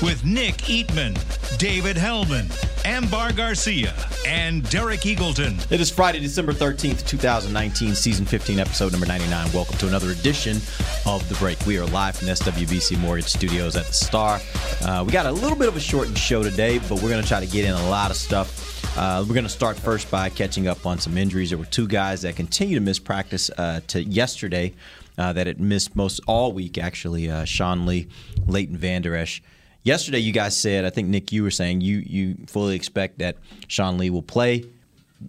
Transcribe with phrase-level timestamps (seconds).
[0.00, 1.16] With Nick Eatman,
[1.58, 2.46] David Helman,
[2.84, 3.92] Ambar Garcia,
[4.24, 5.60] and Derek Eagleton.
[5.72, 9.52] It is Friday, December 13th, 2019, season 15, episode number 99.
[9.52, 10.58] Welcome to another edition
[11.04, 11.66] of The Break.
[11.66, 14.40] We are live from SWBC Mortgage Studios at the Star.
[14.82, 17.28] Uh, we got a little bit of a shortened show today, but we're going to
[17.28, 18.96] try to get in a lot of stuff.
[18.96, 21.50] Uh, we're going to start first by catching up on some injuries.
[21.50, 24.74] There were two guys that continue to miss practice uh, to yesterday
[25.18, 27.28] uh, that had missed most all week, actually.
[27.28, 28.06] Uh, Sean Lee,
[28.46, 29.42] Leighton Vander Esch.
[29.88, 33.36] Yesterday, you guys said, I think, Nick, you were saying you, you fully expect that
[33.68, 34.64] Sean Lee will play.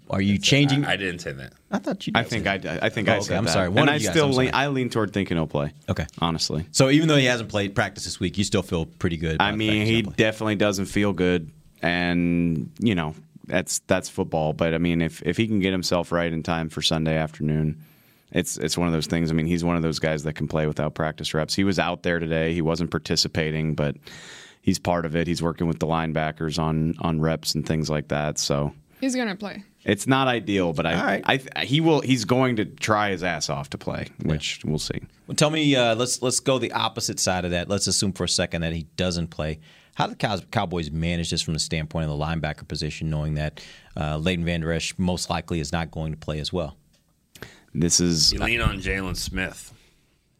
[0.10, 0.84] Are you changing?
[0.86, 1.54] I, I didn't say that.
[1.72, 2.12] I thought you.
[2.16, 3.54] I guys think said- I, I think Oh, I okay, said I'm that.
[3.54, 3.70] sorry.
[3.70, 5.72] One and of I you guys, still I'm lean, I lean toward thinking he'll play.
[5.88, 6.06] Okay.
[6.20, 6.66] honestly.
[6.72, 9.38] So even though he hasn't played practice this week, you still feel pretty good.
[9.40, 10.24] I about the mean, he he's gonna play.
[10.26, 11.50] definitely doesn't feel good,
[11.82, 14.54] and you know that's that's football.
[14.54, 17.82] But I mean, if if he can get himself right in time for Sunday afternoon,
[18.32, 19.32] it's it's one of those things.
[19.32, 21.56] I mean, he's one of those guys that can play without practice reps.
[21.56, 22.54] He was out there today.
[22.54, 23.96] He wasn't participating, but
[24.62, 25.28] he's part of it.
[25.28, 28.38] He's working with the linebackers on on reps and things like that.
[28.38, 29.64] So He's gonna play.
[29.86, 31.24] it's not ideal, but I, All right.
[31.26, 32.02] I th- he will.
[32.02, 35.00] He's going to try his ass off to play, which we'll see.
[35.26, 37.70] Well, tell me, uh, let's let's go the opposite side of that.
[37.70, 39.60] Let's assume for a second that he doesn't play.
[39.96, 43.62] How do the Cowboys manage this from the standpoint of the linebacker position, knowing that
[43.98, 46.78] uh, Leighton Vander Esch most likely is not going to play as well?
[47.74, 49.74] This is You lean on Jaylon Smith.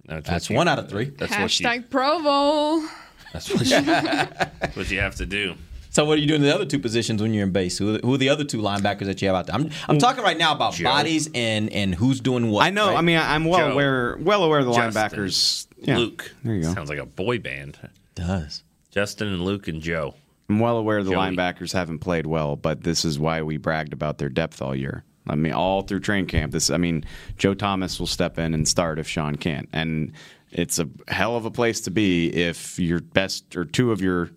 [0.06, 1.10] what That's one out of three.
[1.10, 2.88] That's what you, Hashtag Provo.
[3.34, 5.56] That's what you, that's what you have to do.
[5.92, 7.78] So what are you doing in the other two positions when you're in base?
[7.80, 9.56] Who, who are the other two linebackers that you have out there?
[9.56, 10.84] I'm, I'm talking right now about Joe.
[10.84, 12.64] bodies and and who's doing what.
[12.66, 12.90] I know.
[12.90, 12.98] right?
[12.98, 15.68] I mean, I- I'm well Joe, aware, well aware of the Justin, linebackers.
[15.80, 16.32] Yeah, Luke.
[16.44, 16.74] There you go.
[16.74, 17.80] Sounds like a boy band.
[17.82, 18.64] it does.
[18.92, 20.14] Justin and Luke and Joe.
[20.48, 21.36] I'm well aware the Joey.
[21.36, 25.04] linebackers haven't played well, but this is why we bragged about their depth all year.
[25.30, 26.52] I mean, all through train camp.
[26.52, 27.06] This, I mean,
[27.38, 30.14] Joe Thomas will step in and start if Sean can't, and
[30.52, 34.30] it's a hell of a place to be if your best or two of your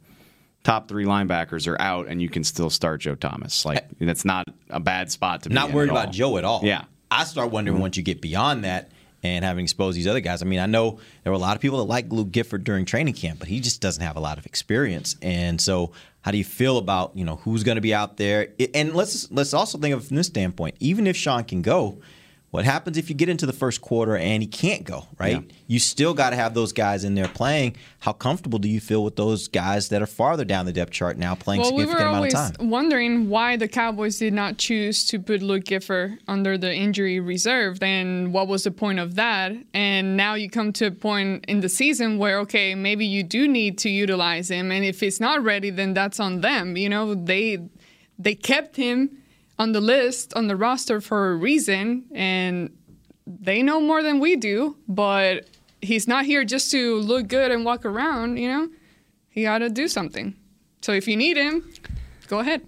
[0.62, 3.64] top three linebackers are out and you can still start Joe Thomas.
[3.64, 5.54] Like that's not a bad spot to be.
[5.54, 6.12] Not worried at about all.
[6.12, 6.60] Joe at all.
[6.62, 6.84] Yeah.
[7.10, 7.82] I start wondering mm-hmm.
[7.82, 8.90] once you get beyond that
[9.22, 10.42] and having exposed these other guys.
[10.42, 12.84] I mean, I know there were a lot of people that liked Luke Gifford during
[12.84, 15.16] training camp, but he just doesn't have a lot of experience.
[15.22, 18.48] And so, how do you feel about you know who's going to be out there?
[18.74, 20.76] And let's let's also think of from this standpoint.
[20.80, 21.98] Even if Sean can go,
[22.52, 25.06] what happens if you get into the first quarter and he can't go?
[25.18, 25.42] Right?
[25.42, 25.54] Yeah.
[25.68, 27.76] You still got to have those guys in there playing.
[28.00, 31.16] How comfortable do you feel with those guys that are farther down the depth chart
[31.16, 32.68] now playing Well, we significant were amount always of time?
[32.68, 37.82] wondering why the Cowboys did not choose to put Luke Gifford under the injury reserve,
[37.82, 39.52] and what was the point of that?
[39.72, 43.48] And now you come to a point in the season where, okay, maybe you do
[43.48, 46.76] need to utilize him, and if he's not ready, then that's on them.
[46.76, 47.66] You know, they
[48.18, 49.21] they kept him
[49.58, 52.76] on the list on the roster for a reason, and
[53.26, 55.48] they know more than we do, but
[55.80, 58.68] he's not here just to look good and walk around, you know?
[59.28, 60.34] He got to do something.
[60.82, 61.72] So if you need him,
[62.28, 62.62] go ahead.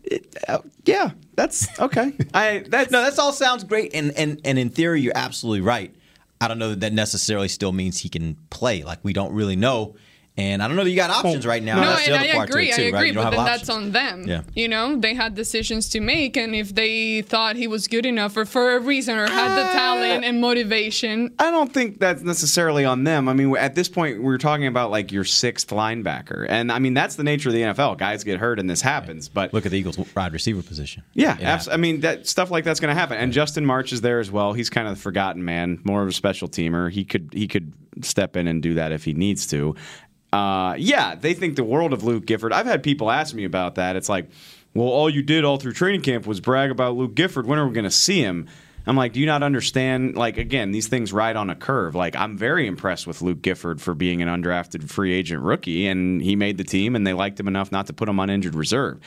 [0.49, 2.15] Uh, yeah, that's okay.
[2.35, 5.95] I that's No, that all sounds great, and and and in theory, you're absolutely right.
[6.41, 8.83] I don't know that that necessarily still means he can play.
[8.83, 9.97] Like we don't really know,
[10.37, 11.49] and I don't know that you got options oh.
[11.49, 11.77] right now.
[11.77, 12.73] No, That's the and other I part agree.
[12.73, 12.95] too, I right?
[12.95, 13.87] agree, You don't but have then that's options.
[13.87, 14.25] on them.
[14.27, 14.43] Yeah.
[14.55, 18.37] You know, they had decisions to make, and if they thought he was good enough
[18.37, 19.73] or for a reason or had the ah.
[19.73, 23.29] talent and motivation, I don't think that's necessarily on them.
[23.29, 26.95] I mean, at this point, we're talking about like your sixth linebacker, and I mean
[26.95, 27.99] that's the nature of the NFL.
[27.99, 29.29] Guys get hurt, and this happens.
[29.29, 31.05] But Look at the Eagles' wide receiver position.
[31.13, 31.55] yeah, Yeah.
[31.55, 33.19] abs- I mean that stuff like that's going to happen.
[33.19, 34.53] And Justin March is there as well.
[34.53, 36.91] He's kind of the forgotten man, more of a special teamer.
[36.91, 37.73] He could he could
[38.03, 39.77] step in and do that if he needs to.
[40.35, 42.53] Uh, yeah, they think the world of Luke Gifford.
[42.53, 43.95] I've had people ask me about that.
[43.95, 44.29] It's like,
[44.75, 47.47] well, all you did all through training camp was brag about Luke Gifford.
[47.47, 48.49] When are we going to see him?
[48.85, 50.17] I'm like, do you not understand?
[50.17, 51.95] Like, again, these things ride on a curve.
[51.95, 56.21] Like, I'm very impressed with Luke Gifford for being an undrafted free agent rookie, and
[56.21, 58.57] he made the team, and they liked him enough not to put him on injured
[58.57, 58.99] reserve.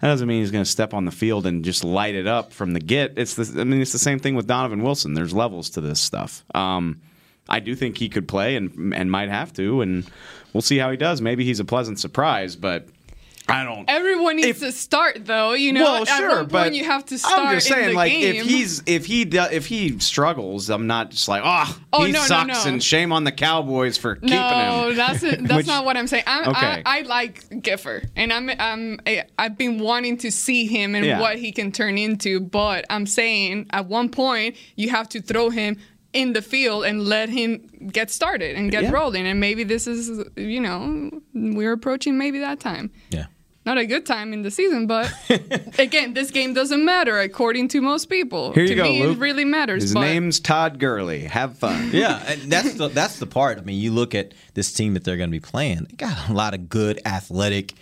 [0.00, 2.54] That doesn't mean he's going to step on the field and just light it up
[2.54, 3.18] from the get.
[3.18, 5.12] It's the, I mean, it's the same thing with Donovan Wilson.
[5.12, 6.42] There's levels to this stuff.
[6.54, 7.02] Um,
[7.50, 10.06] I do think he could play and and might have to, and
[10.52, 11.20] we'll see how he does.
[11.20, 12.86] Maybe he's a pleasant surprise, but
[13.48, 13.84] I don't.
[13.90, 15.82] Everyone needs If- to start though, you know.
[15.82, 17.94] well, At sure, one but point you have to start I'm just in saying, the
[17.94, 18.36] like, game.
[18.36, 22.20] if he's if he if he struggles, I'm not just like, oh, Oh, he no,
[22.20, 22.70] no, sucks, no.
[22.70, 24.38] and shame on the Cowboys for keeping him.
[24.38, 25.42] no, that's it.
[25.42, 26.22] That's Which- not what I'm saying.
[26.28, 26.82] I'm, Okay.
[26.86, 31.04] I, I like Giffer, and I'm I'm I- I've been wanting to see him and
[31.04, 31.18] Yeah.
[31.20, 32.38] what he can turn into.
[32.38, 35.76] But I'm saying at one point you have to throw him
[36.12, 37.58] in the field and let him
[37.92, 38.90] get started and get Yeah.
[38.90, 39.26] rolling.
[39.26, 42.90] And maybe this is you know we're approaching maybe that time.
[43.10, 43.26] Yeah.
[43.66, 45.12] Not a good time in the season, but
[45.78, 48.52] again, this game doesn't matter according to most people.
[48.54, 49.18] Here you to go, me, Luke.
[49.18, 49.82] it really matters.
[49.82, 51.24] His but name's Todd Gurley.
[51.24, 51.90] Have fun.
[51.92, 53.58] Yeah, and that's the that's the part.
[53.58, 55.86] I mean, you look at this team that they're going to be playing.
[55.90, 57.74] They got a lot of good athletic,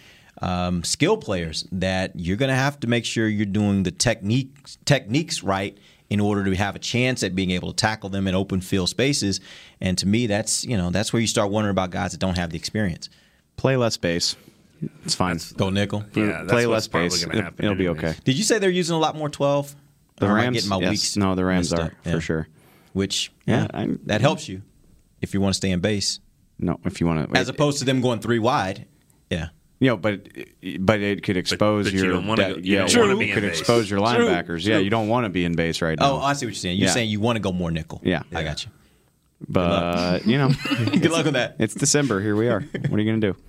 [0.43, 4.79] um, skill players that you're going to have to make sure you're doing the techniques
[4.85, 5.79] techniques right
[6.11, 8.89] in order to have a chance at being able to tackle them in open field
[8.89, 9.41] spaces.
[9.81, 12.37] And to me, that's you know that's where you start wondering about guys that don't
[12.39, 13.09] have the experience.
[13.57, 14.37] Play less base.
[15.05, 15.39] It's fine.
[15.57, 16.05] Go nickel.
[16.15, 17.25] Yeah, that's Play less probably base.
[17.25, 18.15] gonna It, happen it'll be okay.
[18.25, 19.75] Did you say they're using a lot more twelve?
[20.19, 20.55] The Or Rams.
[20.57, 20.91] getting my yes.
[20.91, 21.93] weeks No, the Rams are up?
[22.03, 22.19] for Yeah.
[22.21, 22.49] sure.
[22.93, 24.63] Which Yeah, yeah, I'm- that helps you
[25.21, 26.21] if you want to stay in base,
[26.59, 27.39] No, if you want to.
[27.39, 28.87] as opposed to them going three wide.
[29.31, 29.49] Yeah.
[29.81, 30.27] You know, but
[30.81, 33.19] but it could expose but you your don't wanna de- go- you yeah, don't it
[33.19, 33.61] be in could base.
[33.61, 34.67] expose your True, linebackers.
[34.67, 36.13] Yeah, you don't want to be in base right now.
[36.15, 36.79] Oh, I see what you're saying.
[36.79, 36.95] You're Yeah.
[36.95, 38.01] saying you want to go more nickel.
[38.05, 38.23] Yeah.
[38.35, 38.71] I got you.
[39.49, 41.57] but you know, Good luck with that.
[41.59, 42.21] it's December.
[42.21, 42.61] Here we are.
[42.61, 43.37] What are you gonna do?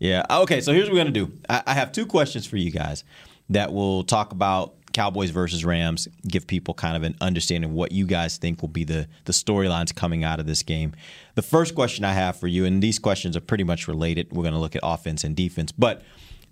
[0.00, 0.22] Yeah.
[0.30, 0.60] Okay.
[0.60, 1.32] So here's what we're gonna do.
[1.48, 3.02] I, I have two questions for you guys
[3.50, 6.08] that will talk about Cowboys versus Rams.
[6.26, 9.32] Give people kind of an understanding of what you guys think will be the the
[9.32, 10.92] storylines coming out of this game.
[11.36, 14.32] The first question I have for you, and these questions are pretty much related.
[14.32, 16.02] We're gonna look at offense and defense, but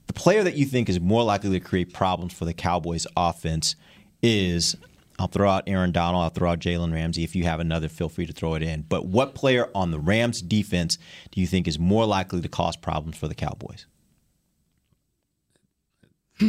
[0.06, 3.75] the player that you think is more likely to create problems for the Cowboys offense
[4.22, 4.76] is.
[5.19, 6.22] I'll throw out Aaron Donald.
[6.22, 7.25] I'll throw out Jalen Ramsey.
[7.25, 8.82] If you have another, feel free to throw it in.
[8.82, 10.98] But what player on the Rams defense
[11.31, 13.87] do you think is more likely to cause problems for the Cowboys?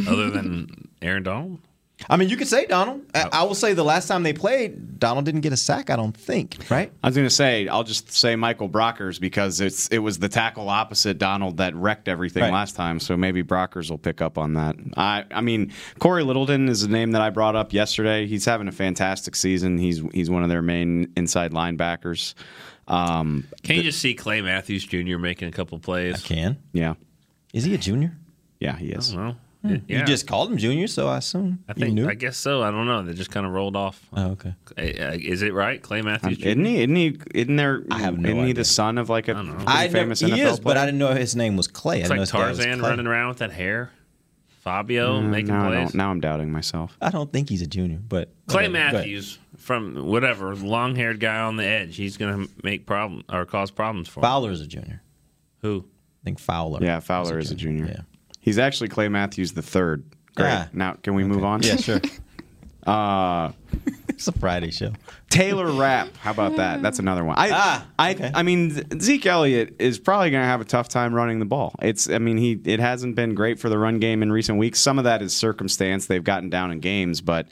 [0.06, 1.60] Other than Aaron Donald?
[2.08, 3.02] I mean, you could say Donald.
[3.14, 5.90] I, I will say the last time they played, Donald didn't get a sack.
[5.90, 6.56] I don't think.
[6.70, 6.92] Right?
[7.02, 10.68] I was gonna say I'll just say Michael Brockers because it's it was the tackle
[10.68, 12.52] opposite Donald that wrecked everything Right.
[12.52, 13.00] last time.
[13.00, 14.76] So maybe Brockers will pick up on that.
[14.96, 18.26] I I mean Cory Littleton is a name that I brought up yesterday.
[18.26, 19.76] He's having a fantastic season.
[19.78, 22.34] He's he's one of their main inside linebackers.
[22.86, 25.18] Um, Can you just see Clay Matthews Jr.
[25.18, 26.14] making a couple plays?
[26.24, 26.56] I can.
[26.72, 26.94] yeah,
[27.52, 28.16] Is he a junior?
[28.60, 29.14] yeah, he is.
[29.68, 32.08] Well, You just called him junior, so I assume I you think knew.
[32.08, 32.62] I guess so.
[32.62, 33.02] I don't know.
[33.02, 34.00] They just kind of rolled off.
[34.14, 34.54] oh, okay.
[34.76, 36.38] Uh, Is it right, Clay Matthews?
[36.38, 36.48] Jr.?
[36.48, 36.76] Isn't he?
[36.78, 37.18] Isn't he?
[37.34, 37.82] Isn't there?
[37.90, 38.54] I have no isn't he idea.
[38.54, 39.52] the son of like a don't know.
[39.54, 40.56] pretty I never, famous he NFL is, player?
[40.64, 42.00] but I didn't know his name was Clay.
[42.00, 42.90] It's I didn't like know his dad was Tarzan Clay.
[42.90, 43.90] running around with that hair.
[44.60, 45.78] Fabio mm, making now, I plays.
[45.90, 46.96] don't, now I'm doubting myself.
[47.00, 48.72] I don't think he's a junior, but Clay whatever.
[48.72, 48.94] Go ahead.
[48.94, 51.96] Matthews from whatever long haired guy on the edge.
[51.96, 54.24] He's going to make problem or cause problems for him.
[54.24, 55.00] Fowler is a junior.
[55.62, 55.84] Who?
[56.22, 56.82] I think Fowler.
[56.82, 57.86] Yeah, Fowler is a junior.
[57.86, 58.00] Yeah.
[58.48, 60.04] He's actually Clay Matthews the third.
[60.34, 60.48] Great.
[60.50, 60.68] Ah.
[60.72, 61.62] Now can we move on?
[61.62, 62.00] Yeah, sure.
[62.86, 63.52] Uh,
[64.08, 64.92] it's a Friday show.
[65.28, 66.16] Taylor Rapp.
[66.16, 66.80] How about that?
[66.80, 67.36] That's another one.
[67.36, 68.32] I, Ah, I, okay.
[68.34, 71.74] I mean, Zeke Elliott is probably going to have a tough time running the ball.
[71.82, 74.80] It's, I mean, he it hasn't been great for the run game in recent weeks.
[74.80, 76.06] Some of that is circumstance.
[76.06, 77.46] They've gotten down in games, but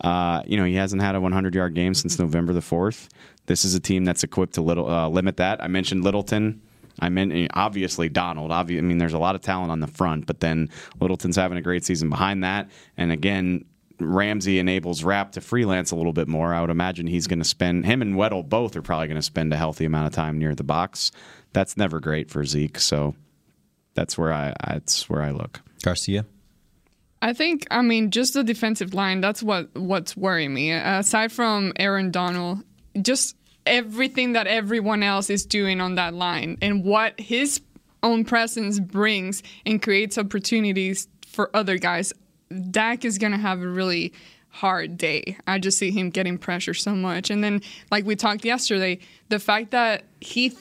[0.00, 3.08] uh, you know, he hasn't had a 100 yard game since November the fourth.
[3.46, 5.60] This is a team that's equipped to little uh, limit that.
[5.60, 6.62] I mentioned Littleton.
[7.00, 8.50] I mean, eh, obviously Donald.
[8.50, 11.58] Obvi- I mean, there's a lot of talent on the front, but then Littleton's having
[11.58, 12.70] a great season behind that.
[12.96, 13.64] And again,
[14.00, 16.54] Ramsey enables Rapp to freelance a little bit more.
[16.54, 19.22] I would imagine he's going to spend him and Weddle both are probably going to
[19.22, 21.10] spend a healthy amount of time near the box.
[21.52, 22.78] That's never great for Zeke.
[22.78, 23.14] So
[23.94, 25.60] that's where I that's where I look.
[25.82, 26.26] Garcia.
[27.20, 29.20] I think, I mean, just the defensive line.
[29.20, 30.70] That's what what's worrying me.
[30.70, 32.62] Aside from Aaron Donald,
[33.02, 33.34] just
[33.68, 37.60] everything that everyone else is doing on that line and what his
[38.02, 42.12] own presence brings and creates opportunities for other guys.
[42.70, 44.12] Dak is gonna have a really
[44.48, 45.36] hard day.
[45.46, 47.60] I just see him getting pressure so much, and then
[47.90, 48.98] like we talked yesterday,
[49.28, 50.52] the fact that he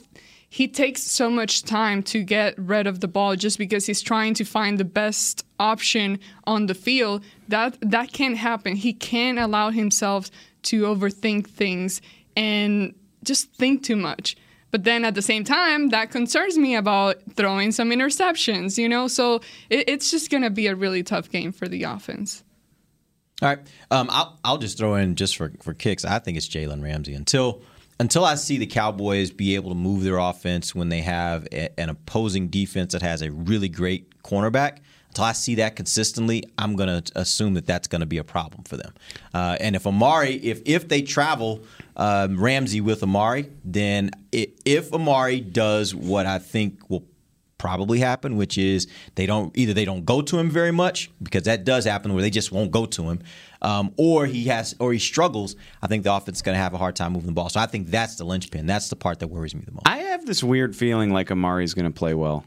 [0.50, 4.34] he takes so much time to get rid of the ball just because he's trying
[4.36, 9.72] to find the best option on the field that that can't happen he can't allow
[9.72, 12.02] himself to overthink things
[12.38, 14.38] and just think too much
[14.72, 19.08] but then at the same time that concerns me about throwing some interceptions you know
[19.08, 22.44] so it, it's just going to be a really tough game for the offense
[23.41, 23.60] All right.
[23.91, 26.03] Um, I'll, I'll just throw in just for, for kicks.
[26.06, 27.62] I think it's Jalen Ramsey until
[28.00, 31.79] until I see the Cowboys be able to move their offense when they have a,
[31.79, 34.79] an opposing defense that has a really great cornerback.
[35.10, 38.24] Until I see that consistently, I'm going to assume that that's going to be a
[38.24, 38.94] problem for them.
[39.34, 41.63] Uh, and if Amari, if if they travel
[41.98, 47.04] um, Ramsey with Amari, then i if Amari does what I think will
[47.58, 51.44] probably happen, which is they don't either they don't go to him very much because
[51.44, 53.20] that does happen where they just won't go to him,
[53.62, 55.56] um, or he has or he struggles.
[55.82, 57.50] I think the offense is going to have a hard time moving the ball.
[57.50, 58.68] So I think that's the linchpin.
[58.68, 59.88] That's the part that worries me the most.
[59.88, 62.46] I have this weird feeling like Amari's going to play well.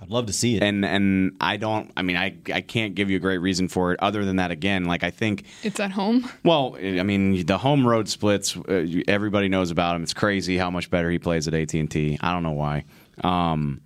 [0.00, 0.62] I'd love to see it.
[0.62, 1.92] And and I don't.
[1.96, 4.00] I mean, I I can't give you a great reason for it.
[4.02, 5.44] Other than that, again, like I think.
[5.62, 6.28] It's at home.
[6.44, 8.56] Well, I mean, the home road splits.
[8.56, 10.02] Uh, everybody knows about him.
[10.02, 12.18] It's crazy how much better he plays at AT and T.
[12.20, 12.84] I don't know why.
[13.22, 13.80] Um,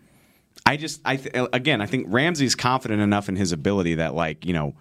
[0.64, 4.44] I just, I th- again, I think Ramsey's confident enough in his ability that, like,
[4.46, 4.74] you know,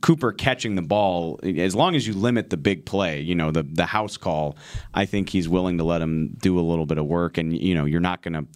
[0.00, 3.62] Cooper catching the ball, as long as you limit the big play, you know, the
[3.62, 4.56] the house call,
[4.94, 7.36] I think he's willing to let him do a little bit of work.
[7.36, 8.46] And you know, you're not going to.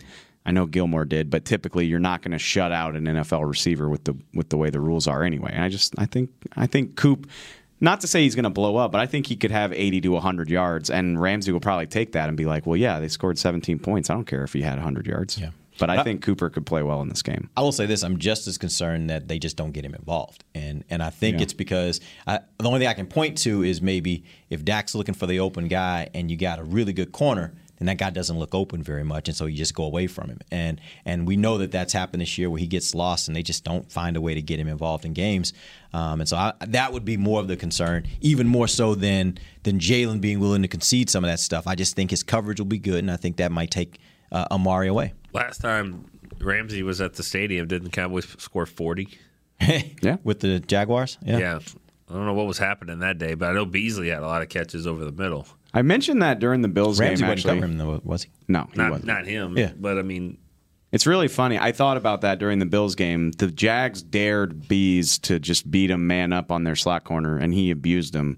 [0.48, 3.86] I know Gilmore did, but typically you're not going to shut out an NFL receiver
[3.86, 5.54] with the with the way the rules are anyway.
[5.54, 7.28] I just, I think, I think Coop.
[7.80, 10.00] Not to say he's going to blow up, but I think he could have 80
[10.00, 13.08] to 100 yards, and Ramsey will probably take that and be like, "Well, yeah, they
[13.08, 14.08] scored 17 points.
[14.08, 15.50] I don't care if he had 100 yards." Yeah.
[15.78, 17.50] But I uh, think Cooper could play well in this game.
[17.54, 20.44] I will say this: I'm just as concerned that they just don't get him involved,
[20.54, 21.42] and and I think Yeah.
[21.42, 25.14] it's because I, the only thing I can point to is maybe if Dak's looking
[25.14, 28.38] for the open guy, and you got a really good corner, then that guy doesn't
[28.38, 30.38] look open very much, and so you just go away from him.
[30.50, 33.42] And and we know that that's happened this year where he gets lost, and they
[33.42, 35.52] just don't find a way to get him involved in games.
[35.92, 39.38] Um, and so I, that would be more of the concern, even more so than
[39.62, 41.66] than Jalen being willing to concede some of that stuff.
[41.66, 43.98] I just think his coverage will be good, and I think that might take
[44.32, 45.14] uh, Amari away.
[45.32, 46.04] Last time
[46.40, 49.08] Ramsey was at the stadium, didn't the Cowboys score 40?
[50.02, 50.18] Yeah.
[50.22, 51.18] with the Jaguars.
[51.20, 51.58] Yeah.
[52.08, 54.40] I don't know what was happening that day, but I know Beasley had a lot
[54.40, 55.46] of catches over the middle.
[55.78, 57.30] I mentioned that during the Bills Ramsey game.
[57.30, 58.30] wasn't covering him though, was he?
[58.48, 59.06] no, he Not wasn't.
[59.06, 59.56] not him.
[59.56, 59.72] Yeah.
[59.78, 60.38] But I mean,
[60.90, 61.58] It's really funny.
[61.58, 63.32] I thought about that during the Bills game.
[63.32, 67.52] The Jags dared Bees to just beat him man up on their slot corner, and
[67.54, 68.36] he abused them.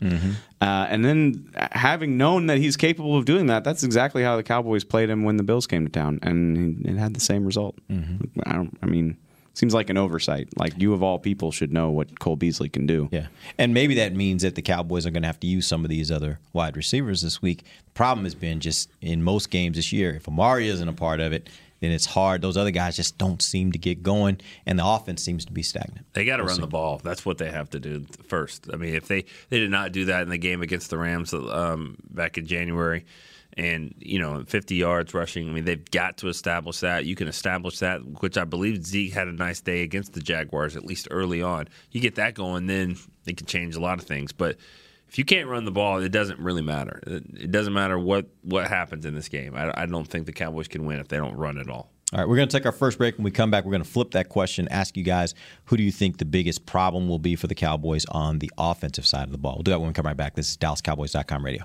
[0.61, 4.43] Uh, and then, having known that he's capable of doing that, that's exactly how the
[4.43, 7.79] Cowboys played him when the Bills came to town, and it had the same result.
[7.89, 8.77] I don't.
[8.83, 9.17] I mean,
[9.55, 10.49] seems like an oversight.
[10.57, 13.09] Like you of all people should know what Cole Beasley can do.
[13.13, 13.27] Yeah.
[13.59, 15.91] And maybe that means that the Cowboys are going to have to use some of
[15.91, 17.65] these other wide receivers this week.
[17.87, 21.21] The problem has been just in most games this year, if Amari isn't a part
[21.21, 21.49] of it,
[21.81, 22.43] then it's hard.
[22.43, 25.63] Those other guys just don't seem to get going, and the offense seems to be
[25.63, 26.07] stagnant.
[26.13, 27.01] They got to run the ball.
[27.03, 28.69] That's what they have to do first.
[28.73, 31.33] I mean, if they they did not do that in the game against the Rams
[31.33, 33.07] um, back in January,
[33.57, 35.49] and you know, 50 yards rushing.
[35.49, 37.05] I mean, they've got to establish that.
[37.05, 40.77] You can establish that, which I believe Zeke had a nice day against the Jaguars,
[40.77, 41.69] at least early on.
[41.91, 44.33] You get that going, then it can change a lot of things.
[44.33, 44.57] But
[45.09, 47.01] if you can't run the ball, it doesn't really matter.
[47.07, 49.57] It doesn't matter what what happens in this game.
[49.57, 51.91] I, I don't think the Cowboys can win if they don't run at all.
[52.13, 53.17] All right, we're going to take our first break.
[53.17, 55.35] When we come back, we're going to flip that question, ask you guys
[55.67, 59.07] who do you think the biggest problem will be for the Cowboys on the offensive
[59.07, 59.55] side of the ball.
[59.55, 60.35] We'll do that when we come right back.
[60.35, 61.65] This is DallasCowboys.com radio.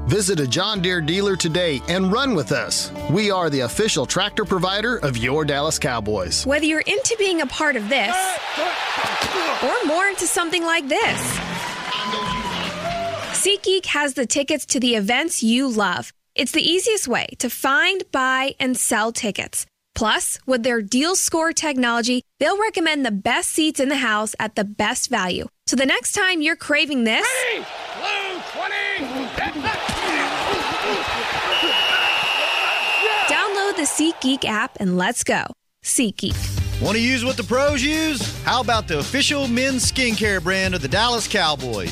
[0.05, 2.91] Visit a John Deere dealer today and run with us.
[3.09, 6.45] We are the official tractor provider of your Dallas Cowboys.
[6.45, 8.15] Whether you're into being a part of this
[9.63, 11.19] or more into something like this,
[13.31, 16.11] SeatGeek has the tickets to the events you love.
[16.35, 19.65] It's the easiest way to find, buy, and sell tickets.
[19.93, 24.55] Plus, with their deal score technology, they'll recommend the best seats in the house at
[24.55, 25.47] the best value.
[25.67, 28.30] So the next time you're craving this, download
[33.81, 35.43] the SeatGeek app and let's go.
[35.83, 36.37] SeatGeek.
[36.83, 38.39] Want to use what the pros use?
[38.43, 41.91] How about the official men's skincare brand of the Dallas Cowboys,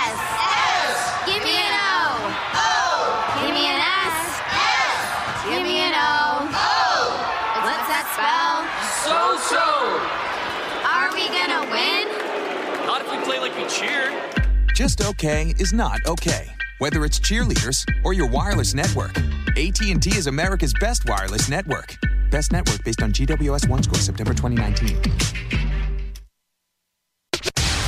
[13.71, 14.73] if we play like we cheer.
[14.75, 16.49] Just okay is not okay.
[16.79, 19.17] Whether it's cheerleaders or your wireless network,
[19.57, 21.95] AT&T is America's best wireless network.
[22.31, 25.01] Best network based on GWS One score September 2019.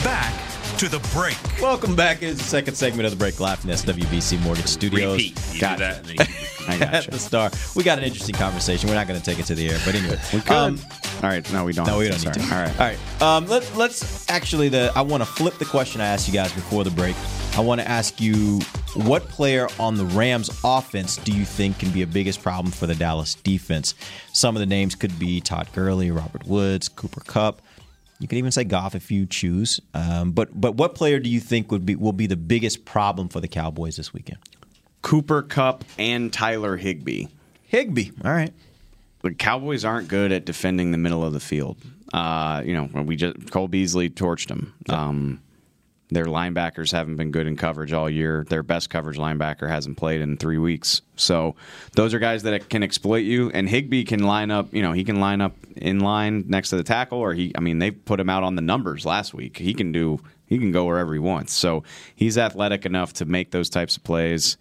[0.03, 0.33] Back
[0.77, 1.37] to the break.
[1.61, 2.21] Welcome back.
[2.21, 5.13] It's the second segment of the break live from the SWBC Mortgage Studios.
[5.13, 5.39] Repeat.
[5.47, 6.01] You do Gotcha.
[6.17, 6.29] that
[6.67, 7.11] and then you I At gotcha.
[7.11, 7.51] the star.
[7.75, 8.89] We got an interesting conversation.
[8.89, 10.17] We're not going to take it to the air, but anyway.
[10.33, 10.51] We could.
[10.51, 10.79] Um,
[11.21, 11.53] All right.
[11.53, 11.87] No, we don't.
[11.87, 12.41] no, we don't need to.
[12.41, 12.79] All right.
[12.79, 13.21] All right.
[13.21, 14.69] Um, let, let's actually.
[14.69, 17.15] The I want to flip the question I asked you guys before the break.
[17.55, 18.59] I want to ask you
[18.95, 22.87] what player on the Rams offense do you think can be a biggest problem for
[22.87, 23.93] the Dallas defense?
[24.33, 27.61] Some of the names could be Todd Gurley, Robert Woods, Cooper Kupp.
[28.19, 29.79] You can even say Goff if you choose.
[29.93, 33.27] Um, but but what player do you think would be will be the biggest problem
[33.29, 34.39] for the Cowboys this weekend?
[35.03, 37.27] Cooper Kupp and Tyler Higbee.
[37.65, 38.11] Higby.
[38.25, 38.53] All right.
[39.21, 41.77] The Cowboys aren't good at defending the middle of the field.
[42.11, 44.73] Uh, you know, we just Cole Beasley torched them.
[44.89, 45.41] Um,
[46.09, 48.45] their linebackers haven't been good in coverage all year.
[48.47, 51.01] Their best coverage linebacker hasn't played in three weeks.
[51.15, 51.55] So
[51.93, 53.49] those are guys that can exploit you.
[53.49, 54.73] And Higbee can line up.
[54.73, 57.51] You know, he can line up in line next to the tackle, or he.
[57.55, 59.57] I mean, they put him out on the numbers last week.
[59.57, 60.19] He can do.
[60.45, 61.53] He can go wherever he wants.
[61.53, 61.83] So
[62.15, 64.57] he's athletic enough to make those types of plays.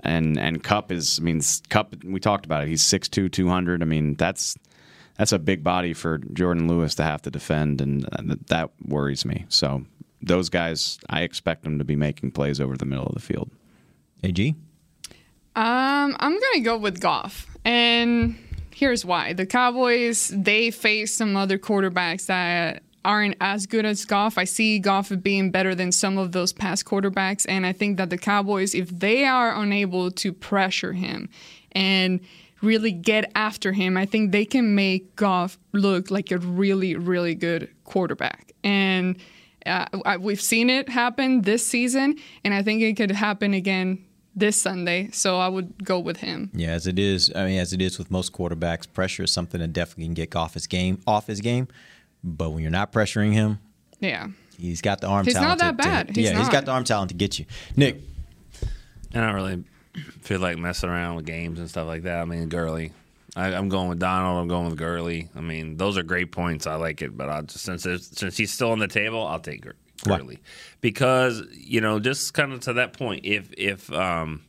[0.00, 1.18] And and Kupp is.
[1.18, 2.04] I mean, Kupp.
[2.04, 2.68] We talked about it.
[2.68, 3.82] He's 6'2", 200.
[3.82, 4.56] I mean, that's
[5.16, 9.24] that's a big body for Jourdan Lewis to have to defend, and uh, that worries
[9.24, 9.46] me.
[9.48, 9.84] So
[10.22, 13.50] those guys, I expect them to be making plays over the middle of the field.
[14.22, 14.54] AG.
[15.54, 18.36] Um, I'm gonna go with Goff, and
[18.74, 24.36] here's why: the Cowboys they face some other quarterbacks that aren't as good as Goff.
[24.36, 28.10] I see Goff being better than some of those past quarterbacks, and I think that
[28.10, 31.28] the Cowboys, if they are unable to pressure him
[31.72, 32.20] and
[32.62, 37.34] really get after him, I think they can make Goff look like a really, really
[37.34, 38.52] good quarterback.
[38.64, 39.18] And
[39.64, 39.86] uh,
[40.18, 45.10] we've seen it happen this season, and I think it could happen again this Sunday.
[45.12, 46.50] So I would go with him.
[46.54, 47.32] Yeah, as it is.
[47.34, 50.36] I mean, as it is with most quarterbacks, pressure is something that definitely can get
[50.36, 51.00] off his game.
[51.06, 51.68] Off his game,
[52.26, 53.58] but when you're not pressuring him,
[54.00, 54.28] Yeah.
[54.58, 55.60] he's got the arm He's not talent.
[55.60, 56.08] that to- to- bad.
[56.16, 56.52] He's yeah, he's not.
[56.52, 57.46] got the arm talent to get you.
[57.76, 58.00] Nick,
[59.14, 59.64] I don't really
[60.20, 62.20] feel like messing around with games and stuff like that.
[62.20, 62.92] I mean, Gurley.
[63.34, 64.40] I, I'm going with Donald.
[64.40, 65.28] I'm going with Gurley.
[65.36, 66.66] I mean, those are great points.
[66.66, 69.60] I like it, but I'll just since since he's still on the table, I'll take
[69.62, 70.18] Gur- Why?
[70.18, 70.38] Gurley
[70.80, 73.24] because you know just kind of to that point.
[73.26, 74.42] If if um,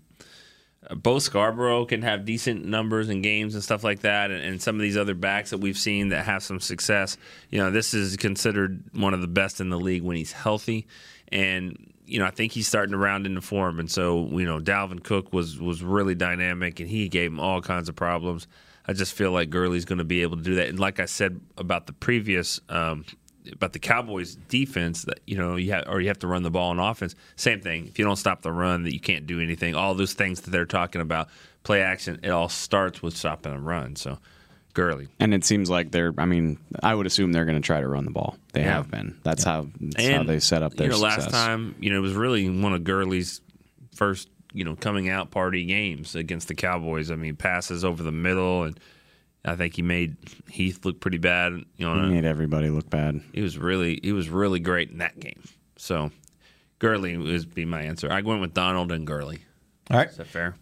[0.95, 4.75] both Scarbrough can have decent numbers and games and stuff like that, and, and some
[4.75, 7.17] of these other backs that we've seen that have some success,
[7.49, 10.87] you know, this is considered one of the best in the league when he's healthy,
[11.29, 14.59] and you know, I think he's starting to round into form, and so you know,
[14.59, 18.47] Dalvin Cook was was really dynamic, and he gave him all kinds of problems.
[18.85, 21.05] I just feel like Gurley's going to be able to do that, and like I
[21.05, 22.61] said about the previous.
[22.69, 23.05] Um,
[23.53, 26.51] about the Cowboys defense that you know you have or you have to run the
[26.51, 27.15] ball on offense.
[27.35, 27.87] Same thing.
[27.87, 29.75] If you don't stop the run, that you can't do anything.
[29.75, 31.29] All those things that they're talking about,
[31.63, 33.95] play action, it all starts with stopping a run.
[33.95, 34.17] So,
[34.73, 35.07] Gurley.
[35.19, 36.13] And it seems like they're.
[36.17, 38.37] I mean, I would assume they're going to try to run the ball.
[38.53, 38.73] They Yeah.
[38.75, 39.17] have been.
[39.23, 39.67] That's how.
[39.79, 41.25] That's how they set up their You know, success.
[41.25, 43.41] last time, you know, it was really one of Gurley's
[43.95, 47.09] first, you know, coming out party games against the Cowboys.
[47.11, 48.79] I mean, passes over the middle, and
[49.45, 50.17] I think he made
[50.49, 51.53] Heath look pretty bad.
[51.77, 53.21] You know, He made everybody look bad.
[53.33, 55.43] he was really he was really great in that game.
[55.77, 56.11] So
[56.79, 58.11] Gurley would be my answer.
[58.11, 59.39] I went with Donald and Gurley.
[59.89, 60.09] All right.
[60.09, 60.53] Is that fair?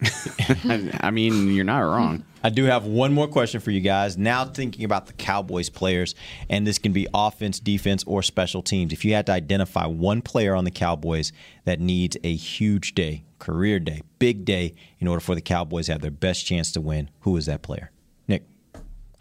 [0.66, 2.24] I, I mean, you're not wrong.
[2.44, 4.20] I do have one more question for you guys.
[4.20, 6.14] Now thinking about the Cowboys players,
[6.48, 8.94] and this can be offense, defense, or special teams.
[8.94, 11.32] If you had to identify one player on the Cowboys
[11.64, 15.94] that needs a huge day, career day, big day, in order for the Cowboys to
[15.94, 17.90] have their best chance to win, who is that player?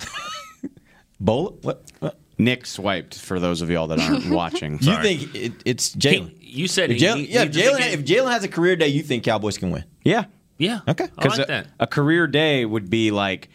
[1.20, 1.64] Nick.
[1.64, 1.84] What?
[2.00, 2.18] what?
[2.36, 4.78] Nick swiped for those of y'all that aren't watching.
[4.80, 6.34] You think it, it's Jaylon?
[6.40, 8.88] you said if Jaylon, he- yeah, if he's Jaylon, if Jaylon has a career day,
[8.88, 9.84] you think Cowboys can win?
[10.04, 10.24] Yeah.
[10.58, 10.80] Yeah.
[10.86, 11.08] Okay.
[11.18, 11.66] I like a, that.
[11.80, 13.48] a career day would be like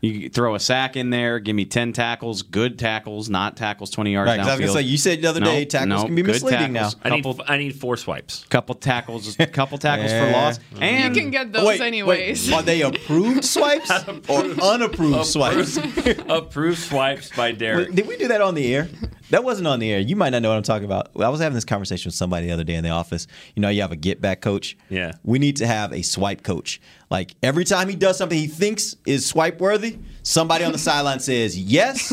[0.00, 4.12] you throw a sack in there, give me ten tackles, good tackles, not tackles twenty
[4.12, 6.06] yards Right, 'cause I was gonna say, you said the other day Nope, tackles nope,
[6.06, 8.44] can be misleading tackles, I need I need four swipes.
[8.50, 12.48] couple tackles, a couple tackles for loss, and you can get those Wait, anyways.
[12.48, 13.90] wait, are they approved swipes
[14.28, 15.76] or unapproved swipes?
[16.28, 17.88] Approved swipes by Derek.
[17.88, 18.88] Wait, Did we do that on the air?
[19.30, 20.00] That wasn't on the air.
[20.00, 21.10] You might not know what I'm talking about.
[21.18, 23.26] I was having this conversation with somebody the other day in the office.
[23.56, 24.76] You know, you have a get back coach.
[24.90, 25.12] Yeah.
[25.24, 26.80] We need to have a swipe coach.
[27.10, 31.20] Like every time he does something he thinks is swipe worthy, somebody on the sideline
[31.20, 32.12] says yes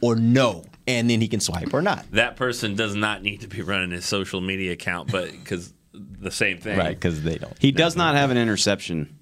[0.00, 2.04] or no, and then he can swipe or not.
[2.12, 6.30] That person does not need to be running his social media account, but because the
[6.30, 6.78] same thing.
[6.78, 7.56] Right, because they don't.
[7.58, 9.14] he does not have an interception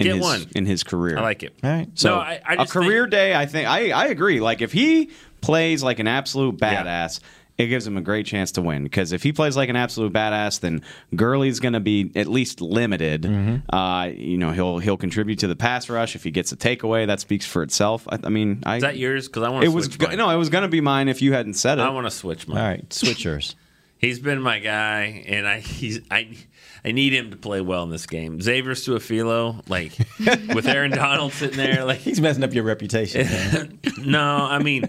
[0.00, 0.46] in Get his one.
[0.54, 1.18] in his career.
[1.18, 1.54] I like it.
[1.62, 1.88] All right.
[1.94, 4.40] So No, I- I a just career day, I think I, I agree.
[4.40, 7.20] Like if he plays like an absolute badass,
[7.56, 8.82] it gives him a great chance to win.
[8.82, 10.82] Because if he plays like an absolute badass, then
[11.14, 13.22] Gurley's going to be at least limited.
[13.22, 13.74] Mm-hmm.
[13.74, 17.06] Uh, you know, he'll he'll contribute to the pass rush if he gets a takeaway.
[17.06, 18.06] That speaks for itself.
[18.08, 19.28] I, I mean, I, Is that yours?
[19.28, 20.16] Because I want it to was mine.
[20.16, 21.82] no, it was going to be mine if you hadn't said it.
[21.82, 22.58] I want to switch mine.
[22.58, 23.54] All right, switch yours.
[23.98, 26.36] He's been my guy, and I he's I
[26.84, 28.38] I need him to play well in this game.
[28.38, 29.96] Xavier Su'a-Filo, like
[30.54, 33.80] with Aaron Donald sitting there, like he's messing up your reputation.
[34.04, 34.86] no, I mean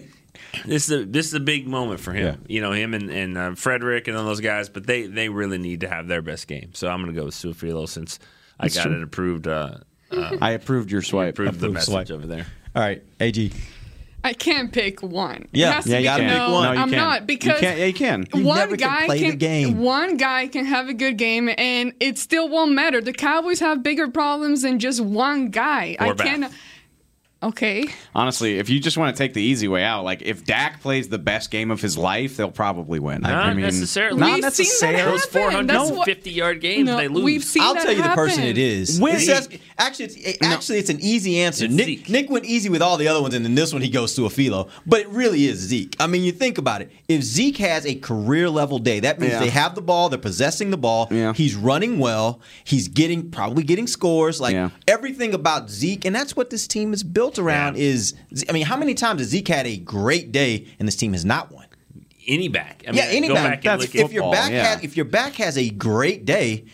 [0.65, 2.26] this is a this is a big moment for him.
[2.48, 2.56] Yeah.
[2.56, 5.58] You know him and and uh, Frederick and all those guys, but they they really
[5.58, 6.74] need to have their best game.
[6.74, 8.20] So I'm going to go with Su'a-Filo since
[8.60, 8.96] I got true.
[8.98, 9.48] it approved.
[9.48, 9.78] Uh,
[10.12, 11.34] uh, I approved your swipe.
[11.34, 12.12] approved the message swipe.
[12.12, 12.46] over there.
[12.76, 13.52] All right, AG.
[14.24, 15.48] I can't pick one.
[15.52, 15.70] Yeah.
[15.70, 16.63] it has to Yeah, be, you gotta no, pick one.
[16.63, 16.91] No, you I'm can't.
[16.91, 18.26] not You because can't- yeah, you can.
[18.34, 19.78] You one never can guy play the game.
[19.80, 23.02] one guy can have a good game and it still won't matter.
[23.02, 25.96] The Cowboys have bigger problems than just one guy.
[26.00, 26.52] I can't.
[27.45, 27.86] Okay.
[28.15, 31.10] Honestly, if you just want to take the easy way out, like if Dak plays
[31.10, 33.21] the best game of his life, they'll probably win.
[33.21, 34.19] Not necessarily.
[34.19, 35.12] Not We've seen that necessarily.
[35.12, 35.67] Those happen.
[35.67, 37.23] That's what- 450 yard games, No, they lose.
[37.23, 38.99] we've seen I'll that tell you the person it is.
[38.99, 41.67] When- It says- actually, it's, it- actually, it's an easy answer.
[41.67, 42.10] Nick, Zeke.
[42.10, 44.25] Nick went easy with all the other ones, and then this one he goes to
[44.25, 44.67] a philo.
[44.88, 45.95] But it really is Zeke.
[45.99, 46.91] I mean, you think about it.
[47.08, 49.39] If Zeke has a career level day, that means Yeah.
[49.39, 51.08] they have the ball, they're possessing the ball.
[51.12, 51.34] Yeah.
[51.34, 52.39] He's running well.
[52.63, 54.41] He's getting probably getting scores.
[54.41, 54.69] Like Yeah.
[54.88, 57.78] everything about Zeke, and that's what this team is built around.
[57.78, 57.84] Yeah.
[57.86, 58.13] Is
[58.50, 61.26] I mean, how many times has Zeke had a great day and this team has
[61.26, 61.65] not won?
[62.28, 62.84] any back.
[62.88, 63.43] I mean, yeah, any go back.
[63.43, 64.63] back and That's look if at your back yeah.
[64.76, 66.65] has, if your back has a great day,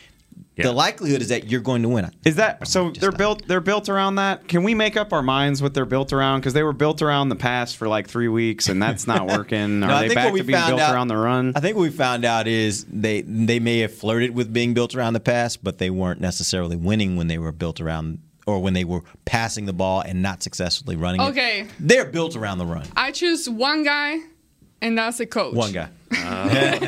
[0.56, 0.63] Yeah.
[0.63, 2.10] the likelihood is that you're going to win.
[2.24, 2.91] Is that so?
[2.91, 3.17] They're not.
[3.17, 3.47] built.
[3.50, 4.47] They're built around that.
[4.47, 6.39] Can we make up our minds what they're built around?
[6.39, 9.84] Because they were built around the pass for like three weeks, and that's not working.
[9.84, 11.52] Are No, I they think back to being built out- around the run?
[11.54, 14.95] I think what we found out is they they may have flirted with being built
[14.95, 18.19] around the pass, but they weren't necessarily winning when they were built around
[18.51, 21.29] or when they were passing the ball and not successfully running it.
[21.29, 21.67] Okay.
[21.79, 22.85] They're built around the run.
[22.95, 24.17] I choose one guy,
[24.81, 25.55] and that's a coach.
[25.55, 25.89] One guy.
[26.11, 26.83] That's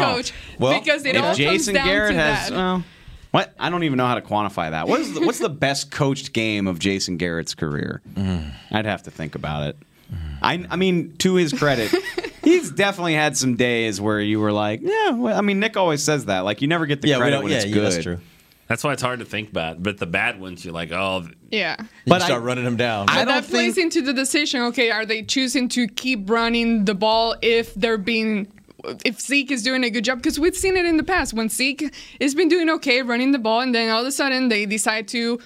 [0.00, 0.32] a coach.
[0.58, 2.56] Well, because it if all Jason comes down Garrett to has, that.
[2.56, 2.84] well,
[3.30, 3.54] what?
[3.60, 4.88] I don't even know how to quantify that.
[4.88, 8.02] What is the, what's the best coached game of Jason Garrett's career?
[8.14, 8.52] Mm.
[8.72, 9.76] I'd have to think about it.
[10.42, 11.94] I, I mean, to his credit,
[12.42, 15.10] he's definitely had some days where you were like, yeah.
[15.10, 16.40] Well, I mean, Nick always says that.
[16.40, 18.18] Like, you never get the Yeah, credit don't, when yeah, it's yeah, that's true.
[18.70, 19.82] That's why it's hard to think about.
[19.82, 21.74] But the bad ones, you're like, oh, yeah.
[21.80, 23.06] You But start I- running them down.
[23.06, 24.62] But I don't that plays think- into the decision.
[24.62, 28.46] Okay, are they choosing to keep running the ball if they're being,
[29.04, 30.18] if Zeke is doing a good job?
[30.18, 33.40] Because we've seen it in the past when Zeke has been doing okay running the
[33.40, 35.40] ball, and then all of a sudden they decide to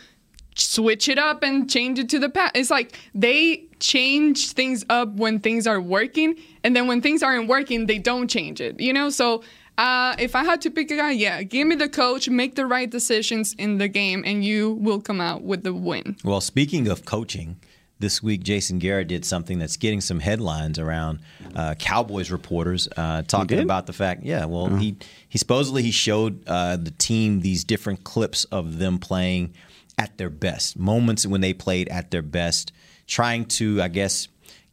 [0.54, 2.50] switch it up and change it to the pass.
[2.54, 7.48] It's like they change things up when things are working, and then when things aren't
[7.48, 8.78] working, they don't change it.
[8.78, 9.42] You know, so.
[9.76, 12.66] Uh, if I had to pick a guy, yeah, give me the coach, make the
[12.66, 16.16] right decisions in the game, and you will come out with the win.
[16.22, 17.56] Well, speaking of coaching,
[17.98, 21.20] this week Jason Garrett did something that's getting some headlines around
[21.56, 24.22] uh, Cowboys reporters uh, talking about the fact.
[24.24, 24.96] Yeah, well, he
[25.28, 29.54] he supposedly he showed uh, the team these different clips of them playing
[29.98, 32.72] at their best, moments when they played at their best,
[33.06, 34.28] trying to, I guess,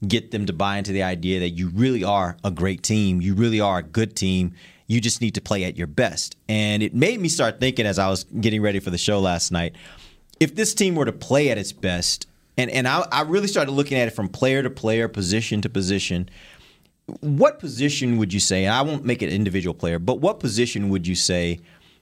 [0.07, 3.35] get them to buy into the idea that you really are a great team, you
[3.35, 4.53] really are a good team.
[4.91, 6.35] You just need to play at your best.
[6.49, 9.51] And it made me start thinking as I was getting ready for the show last
[9.51, 9.75] night
[10.41, 12.25] if this team were to play at its best,
[12.57, 15.69] and, and I, I really started looking at it from player to player, position to
[15.69, 16.31] position,
[17.19, 20.89] what position would you say, and I won't make it individual player, but what position
[20.89, 21.59] would you say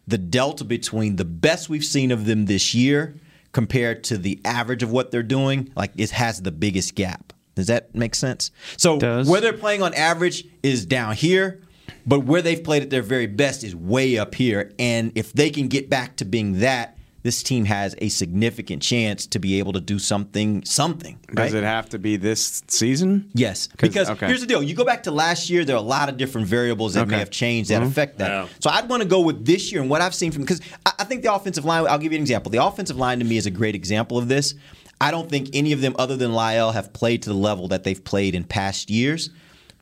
[0.08, 3.14] the delta between the best we've seen of them this year
[3.52, 7.34] compared to the average of what they're doing, like it has the biggest gap?
[7.56, 8.52] Does that make sense?
[8.78, 9.30] So Does.
[9.30, 11.60] where they're playing on average is down here,
[12.06, 14.72] but where they've played at their very best is way up here.
[14.80, 19.28] And if they can get back to being that, this team has a significant chance
[19.28, 20.64] to be able to do something.
[20.64, 21.20] Something.
[21.34, 23.30] Does it have to be this season?
[23.34, 23.68] Yes.
[23.78, 24.28] because okay.
[24.28, 24.64] here's the deal.
[24.64, 27.20] You go back to last year, there are a lot of different variables that may
[27.20, 27.88] have changed that Mhm.
[27.88, 28.30] affect that.
[28.30, 28.48] Yeah.
[28.60, 30.94] So I'd want to go with this year and what I've seen from because I,
[31.00, 31.86] I think the offensive line.
[31.88, 32.52] I'll give you an example.
[32.52, 34.56] The offensive line to me is a great example of this.
[35.02, 37.84] I don't think any of them, other than La'el, have played to the level that
[37.84, 39.30] they've played in past years.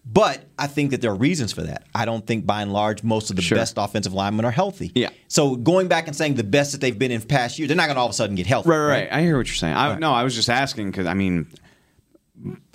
[0.10, 1.84] But I think that there are reasons for that.
[1.93, 3.58] I don't think, by and large, most of the Sure.
[3.58, 4.91] best offensive linemen are healthy.
[4.96, 5.10] Yeah.
[5.28, 7.88] So going back and saying the best that they've been in past years, they're not
[7.88, 8.70] going to all of a sudden get healthy.
[8.70, 9.10] Right, right, right.
[9.12, 9.76] I hear what you're saying.
[9.76, 11.48] I, No, I was just asking because I mean,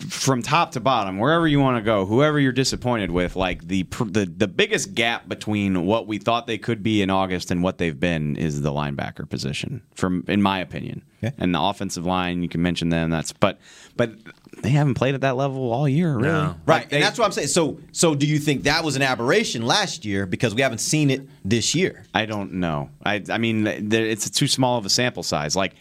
[0.09, 3.85] from top to bottom, wherever you want to go, whoever you're disappointed with, like the
[4.07, 7.79] the the biggest gap between what we thought they could be in August and what
[7.79, 11.03] they've been is the linebacker position, from in my opinion.
[11.23, 11.33] Okay.
[11.39, 13.11] And the offensive line, you can mention them.
[13.11, 13.61] That's but
[13.97, 14.11] but
[14.59, 16.29] they haven't played at that level all year, really.
[16.29, 16.55] No.
[16.67, 17.49] Right, Like, they- and that's what I'm saying.
[17.49, 21.11] So, so do you think that was an aberration last year because we haven't seen
[21.11, 22.05] it this year?
[22.15, 22.91] I don't know.
[23.05, 25.57] I I mean, it's too small of a sample size.
[25.57, 25.75] Like,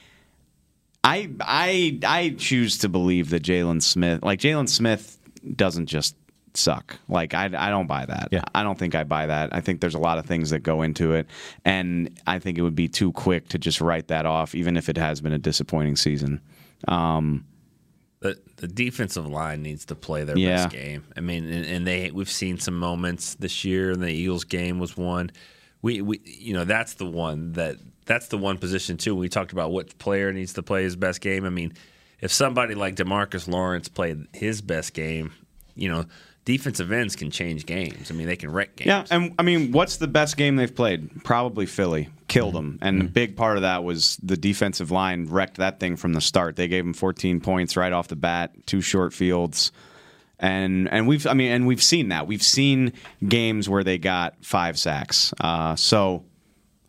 [1.03, 5.17] I I I choose to believe that Jaylon Smith, like Jaylon Smith,
[5.55, 6.15] doesn't just
[6.53, 6.97] suck.
[7.09, 8.29] Like I I don't buy that.
[8.31, 8.43] Yeah.
[8.53, 9.53] I don't think I buy that.
[9.53, 11.27] I think there's a lot of things that go into it,
[11.65, 14.89] and I think it would be too quick to just write that off, even if
[14.89, 16.39] it has been a disappointing season.
[16.87, 17.45] Um,
[18.21, 20.63] the the defensive line needs to play their Yeah.
[20.63, 21.03] best game.
[21.17, 24.79] I mean, and, and they we've seen some moments this year, and the Eagles game
[24.79, 25.31] was one.
[25.81, 29.15] We we you know that's the one that that's the one position too.
[29.15, 31.45] We talked about what player needs to play his best game.
[31.45, 31.73] I mean,
[32.19, 35.33] if somebody like Demarcus Lawrence played his best game,
[35.75, 36.05] you know,
[36.45, 38.09] defensive ends can change games.
[38.09, 38.87] I mean, they can wreck games.
[38.87, 41.23] Yeah, and I mean, what's the best game they've played?
[41.23, 42.09] Probably Philly.
[42.27, 42.79] Killed them.
[42.81, 46.21] And a big part of that was the defensive line wrecked that thing from the
[46.21, 46.55] start.
[46.55, 49.71] They gave them 14 points right off the bat, two short fields.
[50.39, 52.25] And and we've I mean and we've seen that.
[52.27, 52.93] We've seen
[53.27, 55.33] games where they got five sacks.
[55.39, 56.23] Uh, so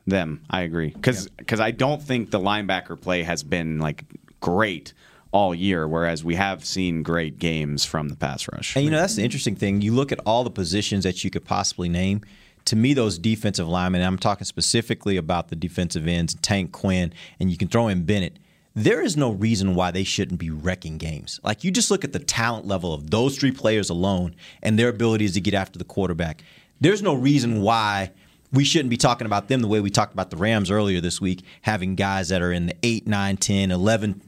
[0.06, 0.90] them, I agree.
[0.90, 4.04] because Cuz I don't think the linebacker play has been like
[4.40, 4.94] great
[5.32, 8.76] all year whereas we have seen great games from the pass rush.
[8.76, 9.80] And you know that's the interesting thing.
[9.80, 12.20] You look at all the positions that you could possibly name.
[12.66, 17.12] To me, those defensive linemen, and I'm talking specifically about the defensive ends, Tank Quinn,
[17.40, 18.38] and you can throw in Bennett.
[18.74, 21.40] There is no reason why they shouldn't be wrecking games.
[21.42, 24.88] Like you just look at the talent level of those three players alone and their
[24.88, 26.44] abilities to get after the quarterback.
[26.80, 28.12] There's no reason why
[28.52, 31.20] we shouldn't be talking about them the way we talked about the Rams earlier this
[31.20, 34.22] week, having guys that are in the 8, 9, 10, 11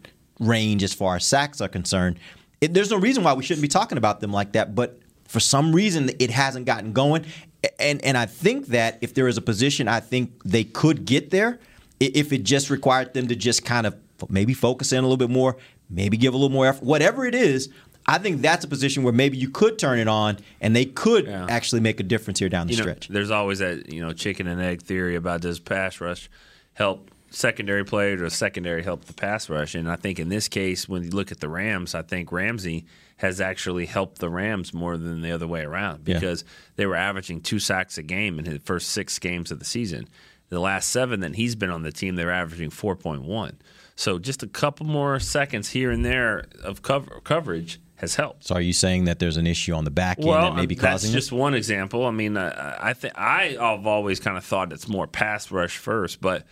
[0.46, 2.18] range as far as sacks are concerned.
[2.60, 5.40] It, there's no reason why we shouldn't be talking about them like that, but for
[5.40, 7.26] some reason it hasn't gotten going.
[7.78, 11.30] And and I think that if there is a position I think they could get
[11.30, 11.58] there,
[12.00, 13.96] if it just required them to just kind of
[14.28, 15.56] maybe focus in a little bit more,
[15.88, 17.70] maybe give a little more effort, whatever it is.
[18.06, 21.26] I think that's a position where maybe you could turn it on and they could
[21.26, 23.08] actually make a difference here down the you know, stretch.
[23.08, 26.28] There's always that you know chicken and egg theory about does pass rush
[26.74, 29.74] help secondary play or secondary help the pass rush?
[29.74, 32.84] And I think in this case, when you look at the Rams, I think Ramsey
[33.18, 36.14] has actually helped the Rams more than the other way around Yeah.
[36.14, 36.44] because
[36.76, 40.08] they were averaging two sacks a game in his first six games of the season.
[40.50, 43.54] The last seven that he's been on the team, they're averaging 4.1.
[43.96, 48.44] So just a couple more seconds here and there of cover, coverage has helped.
[48.48, 50.74] So are you saying that there's an issue on the back end that may be
[50.76, 51.36] um, that's causing just it?
[51.36, 52.04] one example.
[52.04, 56.20] I mean, uh, I think I've always kind of thought it's more pass rush first,
[56.20, 56.44] but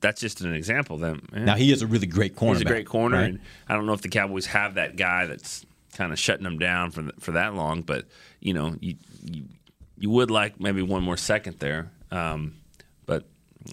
[0.00, 0.98] that's just an example.
[0.98, 1.40] Then eh.
[1.40, 2.54] Now he is a really great corner.
[2.54, 3.30] He's a great corner, right?
[3.30, 5.64] and I don't know if the Cowboys have that guy that's
[5.94, 7.82] kind of shutting them down for th- for that long.
[7.82, 8.06] But
[8.40, 9.44] you know, you you,
[9.98, 11.90] you would like maybe one more second there.
[12.10, 12.54] Um,
[13.06, 13.24] but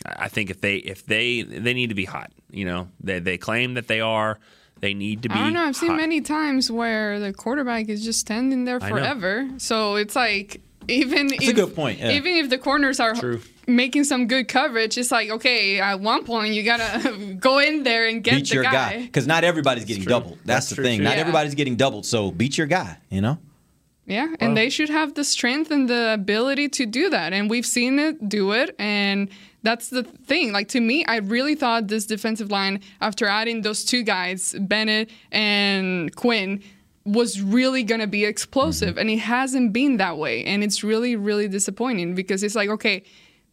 [0.06, 2.32] I think if they if they they need to be hot.
[2.52, 4.40] You know, they they claim that they are.
[4.80, 5.36] They need to be.
[5.36, 5.64] I don't know.
[5.64, 5.98] I've seen hot.
[5.98, 9.48] many times where the quarterback is just standing there forever.
[9.58, 12.12] So it's like even That's if a good point, yeah.
[12.12, 13.42] even if the corners are True.
[13.68, 18.08] making some good coverage, it's like okay, at one point you gotta go in there
[18.08, 18.72] and get beat the your guy.
[18.72, 20.10] guy because not everybody's getting true.
[20.10, 20.38] doubled.
[20.46, 20.98] That's, That's the true, thing.
[21.00, 21.04] too.
[21.04, 21.22] Not Yeah.
[21.22, 22.06] everybody's getting doubled.
[22.06, 22.98] So beat your guy.
[23.10, 23.38] You know.
[24.06, 27.32] Yeah, and they should have the strength and the ability to do that.
[27.32, 28.76] And we've seen it do it.
[28.80, 29.30] And
[29.62, 30.52] that's the thing.
[30.52, 35.12] Like, to me, I really thought this defensive line, after adding those two guys, Bennett
[35.32, 36.64] and Quinn,
[37.06, 38.92] was really going to be explosive.
[38.92, 39.00] Mm-hmm.
[39.00, 40.44] And it hasn't been that way.
[40.44, 43.04] And it's really, really disappointing because it's like, okay,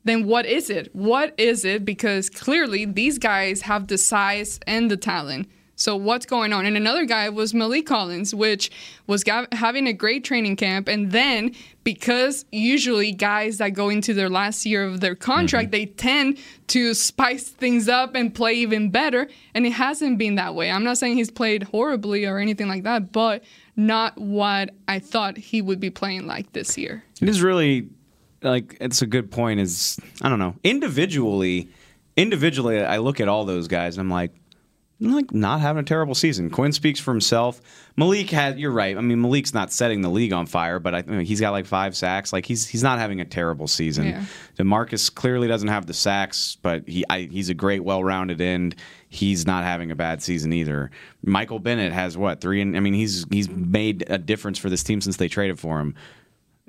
[0.05, 0.95] then what is it?
[0.95, 1.85] What is it?
[1.85, 5.49] Because clearly these guys have the size and the talent.
[5.77, 6.65] So what's going on?
[6.65, 8.71] And another guy was Maliek Collins, which
[9.07, 14.15] was ga- having a great training camp, and then because usually guys that go into
[14.15, 15.71] their last year of their contract, mm-hmm.
[15.73, 20.55] they tend to spice things up and play even better, and it hasn't been that
[20.55, 20.71] way.
[20.71, 23.45] I'm not saying he's played horribly or anything like that, but
[23.77, 27.05] not what I thought he would be playing like this year.
[27.21, 27.89] It is really
[28.43, 29.61] like it's a good point.
[29.61, 31.69] Is I don't know individually,
[32.17, 34.33] individually I look at all those guys and I'm like,
[34.99, 36.49] like not having a terrible season.
[36.49, 37.61] Quinn speaks for himself.
[37.99, 38.97] Maliek had you're right.
[38.97, 41.51] I mean Maliek's not setting the league on fire, but I, I mean, he's got
[41.51, 42.33] like five sacks.
[42.33, 44.07] Like he's he's not having a terrible season.
[44.07, 44.25] Yeah.
[44.59, 48.77] Demarcus clearly doesn't have the sacks, but he I, he's a great well-rounded end.
[49.09, 50.91] He's not having a bad season either.
[51.23, 52.63] Michael Bennett has what three?
[52.63, 55.79] And I mean he's he's made a difference for this team since they traded for
[55.79, 55.95] him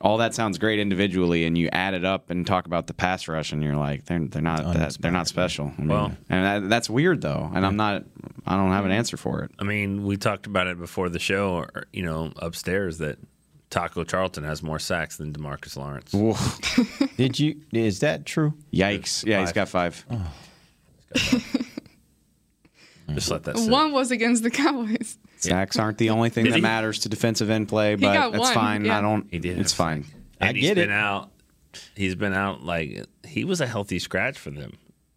[0.02, 3.28] all that sounds great individually, and you add it up and talk about the pass
[3.28, 5.72] rush, and you're like, they're they're not oh, that, they're not special.
[5.78, 8.04] I mean, Well- and that, that's weird though, and I'm not,
[8.46, 9.52] I don't have an answer for it.
[9.60, 13.18] I mean, we talked about it before the show, or, you know, upstairs that
[13.70, 16.12] Taco Charlton has more sacks than Demarcus Lawrence.
[17.18, 17.62] Did you?
[17.74, 18.54] Is that true?
[18.72, 19.26] Yikes!
[19.26, 20.06] Yeah, he's got five.
[20.10, 20.32] Oh.
[23.14, 23.72] Just let that sit.
[23.72, 25.18] One was against the Cowboys.
[25.38, 26.62] Sacks aren't the only thing that he?
[26.62, 28.86] matters to defensive end play, He but got that's one, fine.
[28.86, 28.98] yeah.
[28.98, 29.28] I don't.
[29.32, 30.06] He did It's fine.
[30.40, 30.94] And I he's get been it.
[30.94, 31.32] out.
[31.96, 34.74] He's been out like he was a healthy scratch for them.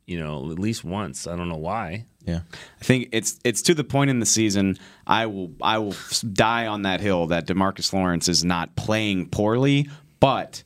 [0.07, 1.27] You know, at least once.
[1.27, 2.07] I don't know why.
[2.27, 2.41] Yeah.
[2.81, 4.77] I think it's it's to the point in the season.
[5.07, 5.95] I will I will
[6.33, 10.63] die on that hill that Demarcus Lawrence is not playing poorly, but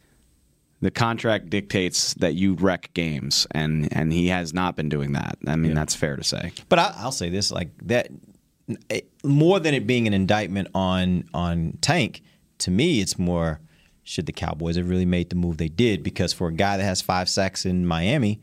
[0.84, 5.38] the contract dictates that you wreck games, and and he has not been doing that.
[5.46, 6.52] I mean, that's fair to say.
[6.68, 8.08] But I, I'll say this: like that,
[8.90, 12.22] it- more than it being an indictment on on Tank,
[12.58, 13.60] to me, it's more
[14.02, 16.02] should the Cowboys have really made the move they did?
[16.02, 18.40] Because for a guy that has five sacks in Miami,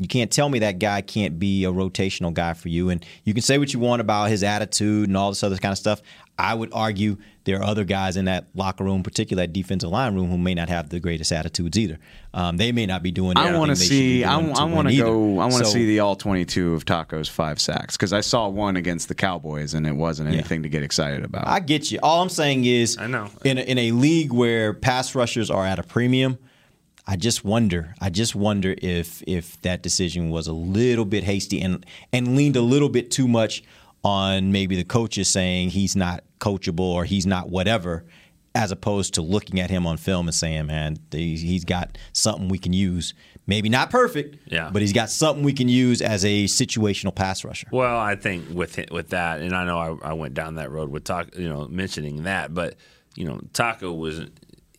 [0.00, 2.88] you can't tell me that guy can't be a rotational guy for you.
[2.88, 5.70] And you can say what you want about his attitude and all this other kind
[5.72, 6.00] of stuff.
[6.38, 10.14] I would argue there are other guys in that locker room, particularly that defensive line
[10.14, 11.98] room, who may not have the greatest attitudes either.
[12.32, 13.36] Um, they may not be doing.
[13.36, 14.24] I want to everything they should be see.
[14.24, 15.32] I, I want to go.
[15.38, 18.48] I want to So- see the all twenty-two of Taco's five sacks because I saw
[18.48, 21.46] one against the Cowboys and it wasn't anything to get excited about.
[21.46, 21.98] I get you.
[22.02, 25.66] All I'm saying is, I know in a, in a league where pass rushers are
[25.66, 26.38] at a premium,
[27.06, 27.94] I just wonder.
[28.00, 32.56] I just wonder if if that decision was a little bit hasty and and leaned
[32.56, 33.62] a little bit too much
[34.04, 38.04] on maybe the coaches saying he's not coachable or he's not whatever,
[38.54, 42.48] as opposed to looking at him on film and saying, man, he's he's got something
[42.48, 43.14] we can use.
[43.46, 44.70] Maybe not perfect, Yeah.
[44.72, 47.66] but he's got something we can use as a situational pass rusher.
[47.72, 50.88] Well, I think with with that, and I know I, I went down that road
[50.90, 52.76] with talk, you know, mentioning that, but
[53.16, 54.20] you know, Taco was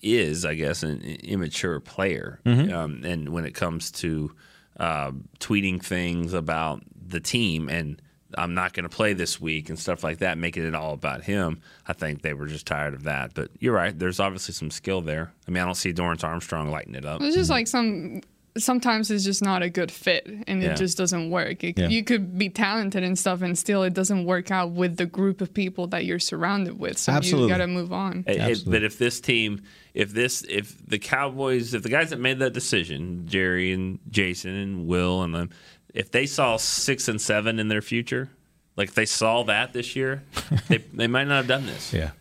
[0.01, 2.71] is I guess an immature player, Mhm.
[2.73, 4.33] um, and when it comes to
[4.79, 8.01] uh, tweeting things about the team and.
[8.37, 11.21] I'm not going to play this week and stuff like that, making it all about
[11.21, 11.59] him.
[11.85, 13.33] I think they were just tired of that.
[13.33, 13.91] But you're right.
[13.99, 15.33] There's obviously some skill there.
[15.45, 17.21] I mean, I don't see Dorance Armstrong lighting it up.
[17.21, 18.21] It's just like some.
[18.57, 20.71] Sometimes it's just not a good fit, and Yeah.
[20.71, 21.63] it just doesn't work.
[21.63, 21.87] It, Yeah.
[21.87, 25.39] You could be talented and stuff, and still it doesn't work out with the group
[25.39, 26.97] of people that you're surrounded with.
[26.97, 27.47] So Absolutely.
[27.49, 28.25] you got to move on.
[28.27, 29.61] It- it- but if this team,
[29.93, 34.53] if this, if the Cowboys, if the guys that made that decision, Jerry and Jason
[34.55, 35.49] and Will and them,
[35.93, 38.29] if they saw six and seven in their future,
[38.75, 40.23] like if they saw that this year,
[40.67, 41.93] they they might not have done this.
[41.93, 42.11] Yeah.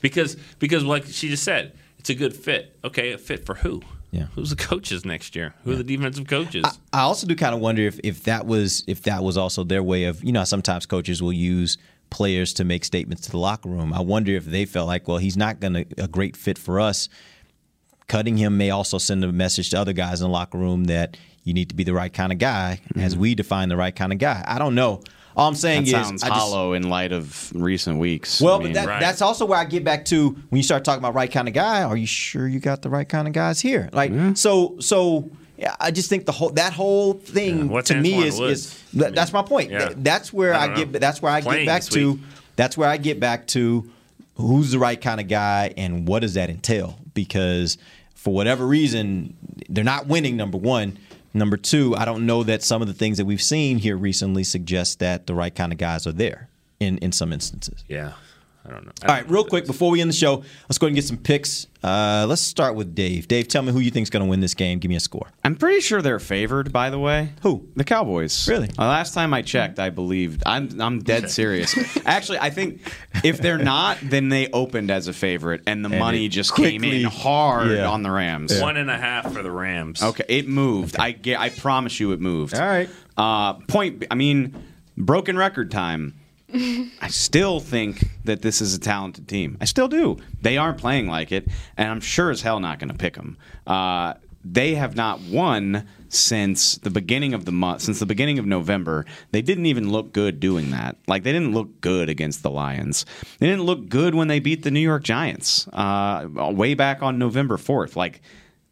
[0.00, 2.76] Because because like she just said, it's a good fit.
[2.84, 3.82] Okay, a fit for who?
[4.10, 4.26] Yeah.
[4.34, 5.54] Who's the coaches next year?
[5.64, 6.64] Who are the defensive coaches?
[6.92, 9.82] I also do kind of wonder if, if that was if that was also their
[9.82, 13.68] way of you know sometimes coaches will use players to make statements to the locker
[13.68, 13.92] room.
[13.92, 16.80] I wonder if they felt like well he's not going to a great fit for
[16.80, 17.08] us.
[18.08, 21.16] Cutting him may also send a message to other guys in the locker room that
[21.42, 23.22] you need to be the right kind of guy as mm-hmm.
[23.22, 24.44] we define the right kind of guy.
[24.46, 25.02] I don't know.
[25.36, 28.40] All I'm saying that is sounds I just- hollow in light of recent weeks.
[28.40, 30.82] well, I mean- but that, that's also where I get back to when you start
[30.84, 31.82] talking about right kind of guy.
[31.82, 33.90] Are you sure you got the right kind of guys here?
[33.92, 38.22] Like so, so yeah, I just think the whole that whole thing What's to me
[38.26, 38.60] is, Woods?
[38.66, 39.70] is that- that's my point.
[39.70, 39.86] Yeah.
[39.88, 40.92] Th- That's where I I, get.
[40.94, 42.18] That's where I Playing get back to.
[42.56, 43.90] That's where I get back to
[44.36, 46.98] who's the right kind of guy and what does that entail?
[47.14, 47.76] Because
[48.14, 49.34] for whatever reason,
[49.68, 50.36] they're not winning.
[50.36, 50.98] Number one.
[51.36, 54.42] Number two, I don't know that some of the things that we've seen here recently
[54.42, 56.48] suggest that the right kind of guys are there
[56.80, 57.84] in, in some instances.
[57.88, 58.12] Yeah,
[58.66, 58.92] I don't know.
[59.02, 61.18] All right, real quick before we end the show, let's go ahead and get some
[61.18, 61.68] picks.
[61.84, 63.28] Uh, let's start with Dave.
[63.28, 64.80] Dave, tell me who you think is going to win this game.
[64.80, 65.28] Give me a score.
[65.44, 66.72] I'm pretty sure they're favored.
[66.72, 67.68] By the way, who?
[67.76, 68.48] The Cowboys.
[68.48, 68.68] Really?
[68.76, 70.42] Uh, last time I checked, I believed.
[70.46, 71.76] I'm I'm dead serious.
[72.06, 72.80] Actually, I think
[73.22, 76.56] if they're not, then they opened as a favorite, and the And money it just
[76.56, 77.88] came in hard Yeah.
[77.88, 78.60] on the Rams.
[78.60, 80.02] One and a half for the Rams.
[80.02, 80.96] Okay, it moved.
[80.98, 82.54] I ge- I promise you, it moved.
[82.54, 82.88] All right.
[83.16, 84.06] Uh, point.
[84.10, 84.60] I mean,
[84.96, 86.14] broken record time.
[86.52, 89.56] I still think that this is a talented team.
[89.60, 90.18] I still do.
[90.42, 93.36] They aren't playing like it, and I'm sure as hell not going to pick them.
[93.66, 98.46] Uh, they have not won since the beginning of the month, since the beginning of
[98.46, 99.04] November.
[99.32, 100.96] They didn't even look good doing that.
[101.08, 103.04] Like they didn't look good against the Lions.
[103.38, 107.18] They didn't look good when they beat the New York Giants uh, way back on
[107.18, 107.96] November 4th.
[107.96, 108.20] Like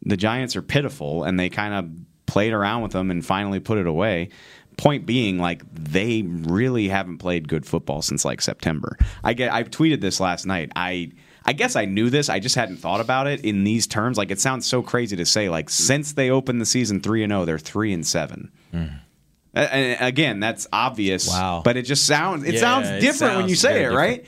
[0.01, 1.89] the Giants are pitiful, and they kind of
[2.25, 4.29] played around with them and finally put it away.
[4.77, 8.97] Point being, like they really haven't played good football since like September.
[9.23, 9.53] I get.
[9.53, 10.71] I tweeted this last night.
[10.75, 11.11] I.
[11.47, 12.27] I guess I knew this.
[12.27, 14.17] I just hadn't thought about it in these terms.
[14.17, 15.47] Like it sounds so crazy to say.
[15.47, 18.51] Like since they opened the season three and zero, they're three and seven.
[18.73, 21.27] A- And again, that's obvious.
[21.27, 21.61] Wow.
[21.63, 24.25] But it just sounds it Yeah, sounds it different when you say it, right?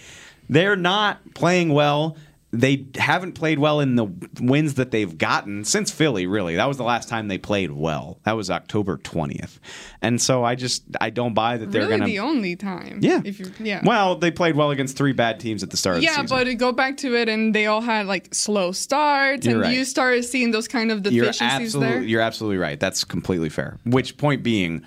[0.48, 2.18] They're not playing well.
[2.52, 4.06] They haven't played well in the
[4.40, 6.56] wins that they've gotten since Philly, really.
[6.56, 8.20] That was the last time they played well.
[8.24, 9.60] That was October 20th.
[10.02, 13.00] And so I just I don't buy that they're really, going to the only time.
[13.02, 13.22] Yeah.
[13.26, 13.82] If you, yeah.
[13.84, 16.48] Well, they played well against three bad teams at the start yeah, of the season.
[16.48, 19.74] but go back to it, and they all had like slow starts, You're and right.
[19.74, 22.02] you started seeing those kind of you're deficiencies there.
[22.02, 22.80] you're absolutely right.
[22.80, 23.78] That's completely fair.
[23.84, 24.86] Which point being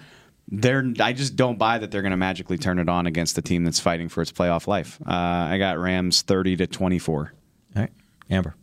[0.50, 3.42] they're I just don't buy that they're going to magically turn it on against the
[3.42, 4.98] team that's fighting for its playoff life.
[5.06, 7.32] Uh, I got Rams 30 to 24.
[7.76, 7.92] All right.
[8.30, 8.54] Amber.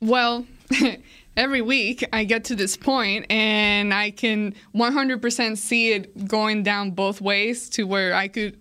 [0.00, 0.46] Well,
[1.36, 6.92] every week I get to this point and I can 100% see it going down
[6.92, 8.58] both ways to where I could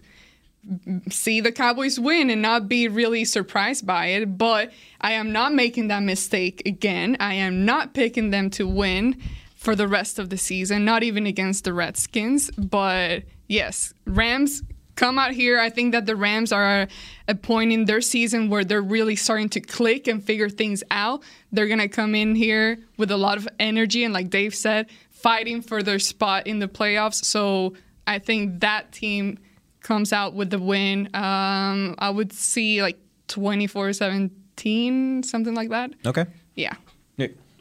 [1.09, 4.37] see the Cowboys win and not be really surprised by it.
[4.37, 7.17] But I am not making that mistake again.
[7.19, 9.17] I am not picking them to win
[9.55, 12.51] for the rest of the season, not even against the Redskins.
[12.51, 14.63] But yes, Rams
[14.99, 15.59] come out here.
[15.59, 16.87] I think that the Rams are
[17.27, 21.23] a point in their season where they're really starting to click and figure things out.
[21.53, 24.87] They're going to come in here with a lot of energy and, like Dave said,
[25.09, 27.23] fighting for their spot in the playoffs.
[27.23, 27.75] So
[28.05, 29.39] I think that team
[29.81, 31.09] comes out with the win.
[31.15, 35.91] Um, I would see like 24 17, something like that.
[36.05, 36.25] Okay.
[36.55, 36.75] Yeah.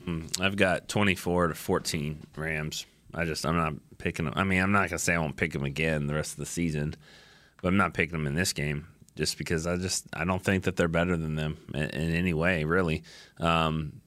[0.09, 2.87] Mm, I've got 24 to 14 Rams.
[3.13, 4.35] I just I'm not picking them.
[4.37, 6.47] I mean, I'm not gonna say I won't pick them again the rest of the
[6.47, 6.95] season,
[7.63, 8.87] but I'm not picking them in this game
[9.17, 12.33] just because I just I don't think that they're better than them in, in any
[12.33, 13.03] way, really.
[13.39, 14.01] Um,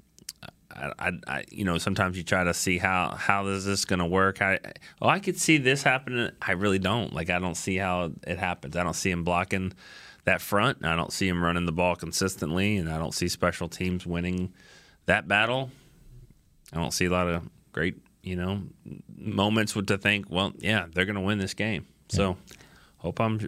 [0.74, 4.00] I, I, I, you know, sometimes you try to see how how is this going
[4.00, 4.42] to work.
[4.42, 4.60] I,
[5.02, 6.32] oh, I could see this happening.
[6.42, 7.14] I really don't.
[7.14, 8.76] Like, I don't see how it happens.
[8.78, 9.74] I don't see him blocking
[10.24, 10.86] that front.
[10.86, 14.54] I don't see him running the ball consistently, and I don't see special teams winning
[15.08, 15.72] that battle.
[16.72, 18.62] I don't see a lot of great, you know,
[19.18, 21.86] moments with to think, well, yeah, they're going to win this game.
[22.10, 22.38] So,
[23.02, 23.40] hope I'm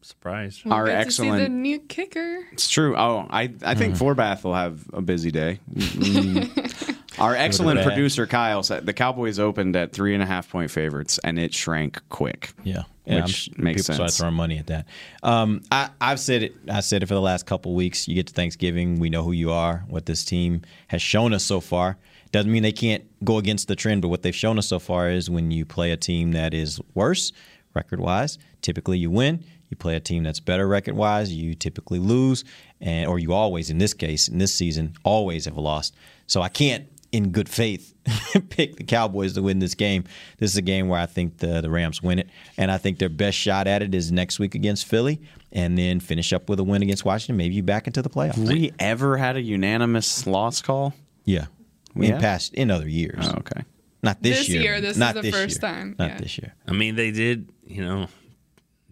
[0.00, 0.64] surprised.
[0.64, 2.46] We'll Our get to see the excellent- new kicker.
[2.52, 2.96] It's true.
[2.96, 5.60] Oh, I I think Forbath will have a busy day.
[5.72, 6.96] Mm.
[7.18, 11.20] Our excellent producer Kyle said the Cowboys opened at three and a half point favorites,
[11.22, 12.52] and it shrank quick.
[12.64, 13.96] Yeah, yeah I'm which sh- makes people sense.
[13.96, 14.86] start throwing money at that.
[15.22, 16.54] Um, I, I've said it.
[16.70, 18.08] I said it for the last couple weeks.
[18.08, 19.84] You get to Thanksgiving, we know who you are.
[19.88, 21.98] What this team has shown us so far
[22.32, 24.00] doesn't mean they can't go against the trend.
[24.00, 26.80] But what they've shown us so far is when you play a team that is
[26.94, 27.32] worse
[27.74, 29.44] record wise, typically you win.
[29.70, 32.44] You play a team that's better record wise, you typically lose,
[32.80, 35.94] and or you always, in this case, in this season, always have lost.
[36.26, 37.94] So I can't in good faith
[38.50, 40.04] pick the Cowboys to win this game.
[40.38, 42.98] This is a game where I think the the Rams win it, and I think
[42.98, 45.20] their best shot at it is next week against Philly,
[45.52, 47.36] and then finish up with a win against Washington.
[47.38, 48.34] Maybe you back into the playoffs.
[48.36, 50.92] Have we ever had a unanimous loss call?
[51.24, 51.46] Yeah,
[51.94, 52.20] We in have?
[52.20, 53.26] past in other years.
[53.26, 53.62] Oh, okay.
[54.02, 54.62] Not this, This year.
[54.62, 55.70] year, this is Not the this first year.
[55.72, 56.18] time, Not yeah.
[56.18, 56.54] this year.
[56.66, 58.08] I mean, they did, you know,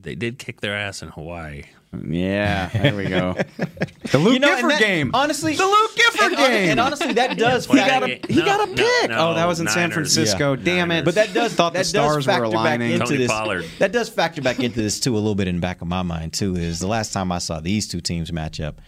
[0.01, 1.65] they did kick their ass in Hawaii.
[2.09, 3.35] Yeah, there we go.
[4.13, 5.11] The Luke You know, and Gifford that- game.
[5.13, 6.71] honestly- the Luke Gifford And, game.
[6.71, 9.11] and honestly, that does he got factor- a he got a No, pick.
[9.11, 10.55] no, oh, that was in San Francisco.
[10.55, 10.63] Yeah.
[10.65, 11.05] Damn it!
[11.05, 12.93] But that does thought that the stars were aligning.
[12.93, 13.31] into Tony this.
[13.31, 13.65] Pollard.
[13.81, 16.03] That does factor back into this too a little bit in the back of my
[16.03, 16.55] mind too.
[16.57, 18.81] Is the last time I saw these two teams match up,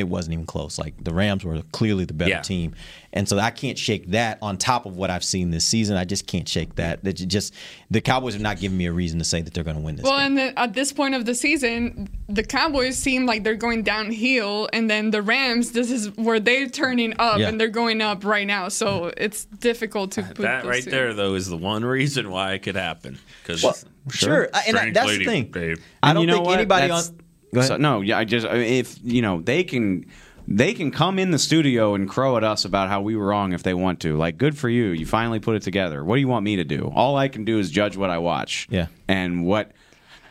[0.00, 0.78] it wasn't even close.
[0.78, 2.40] Like the Rams were clearly the better Yeah.
[2.42, 2.74] team,
[3.12, 4.38] and so I can't shake that.
[4.42, 7.04] On top of what I've seen this season, I just can't shake that.
[7.04, 7.54] That just
[7.90, 9.96] the Cowboys have not given me a reason to say that they're going to win
[9.96, 10.04] this.
[10.04, 10.26] Well, game.
[10.26, 14.68] and then at this point of the season, the Cowboys seem like they're going downhill,
[14.72, 17.48] and then the Rams, this is where they're turning up, Yeah.
[17.48, 18.68] and they're going up right now.
[18.68, 20.90] So it's difficult to uh, put That right two.
[20.90, 23.18] there, though, is the one reason why it could happen.
[23.42, 23.76] Because Well,
[24.10, 25.46] sure, I- and I- that's the thing.
[25.50, 25.78] Babe.
[26.02, 26.58] I don't you know think what?
[26.58, 27.16] anybody That's- on.
[27.52, 27.68] Go ahead.
[27.68, 30.06] So, no, yeah, I just if you know they can
[30.46, 33.52] they can come in the studio and crow at us about how we were wrong
[33.52, 34.16] if they want to.
[34.16, 34.86] Like, good for you.
[34.86, 36.04] You finally put it together.
[36.04, 36.90] What do you want me to do?
[36.94, 38.66] All I can do is judge what I watch.
[38.70, 38.86] Yeah.
[39.08, 39.72] And what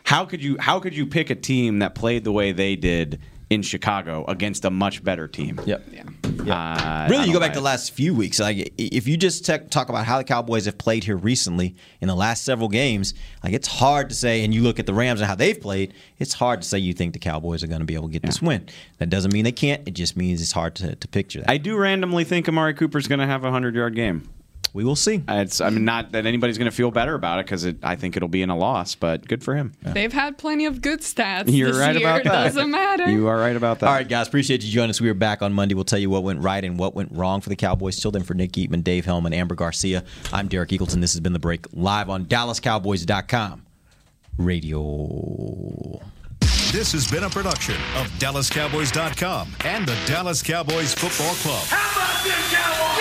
[0.03, 3.21] how could you how could you pick a team that played the way they did
[3.49, 5.59] in Chicago against a much better team?
[5.65, 5.85] Yep.
[5.91, 6.03] Yeah.
[6.49, 7.55] Uh, I Really, you go back it.
[7.55, 8.39] the last few weeks.
[8.39, 12.15] Like, if you just talk about how the Cowboys have played here recently in the
[12.15, 14.43] last several games, like it's hard to say.
[14.43, 16.93] And you look at the Rams and how they've played, it's hard to say you
[16.93, 18.67] think the Cowboys are going to be able to get this win.
[18.97, 19.87] That doesn't mean they can't.
[19.87, 21.49] It just means it's hard to, to picture that.
[21.49, 24.29] I do randomly think Amari Cooper's going to have a hundred yard game.
[24.73, 25.23] We will see.
[25.27, 27.95] Uh, it's I mean not that anybody's going to feel better about it because I
[27.95, 29.73] think it'll be in a loss, but good for him.
[29.81, 31.45] They've had plenty of good stats.
[31.47, 32.07] You're this right year.
[32.07, 32.43] about It that.
[32.43, 33.09] doesn't matter.
[33.09, 33.87] You are right about that.
[33.87, 35.01] All right, guys, appreciate you joining us.
[35.01, 35.73] We are back on Monday.
[35.75, 37.99] We'll tell you what went right and what went wrong for the Cowboys.
[37.99, 41.01] Till then, for Nick Eatman, Dave Helman, Amber Garcia, I'm Derek Eagleton.
[41.01, 43.63] This has been The Break live on DallasCowboys.com
[44.37, 45.99] radio.
[46.71, 51.65] This has been a production of DallasCowboys.com and the Dallas Cowboys Football Club.
[51.67, 52.98] How about this, Cowboys?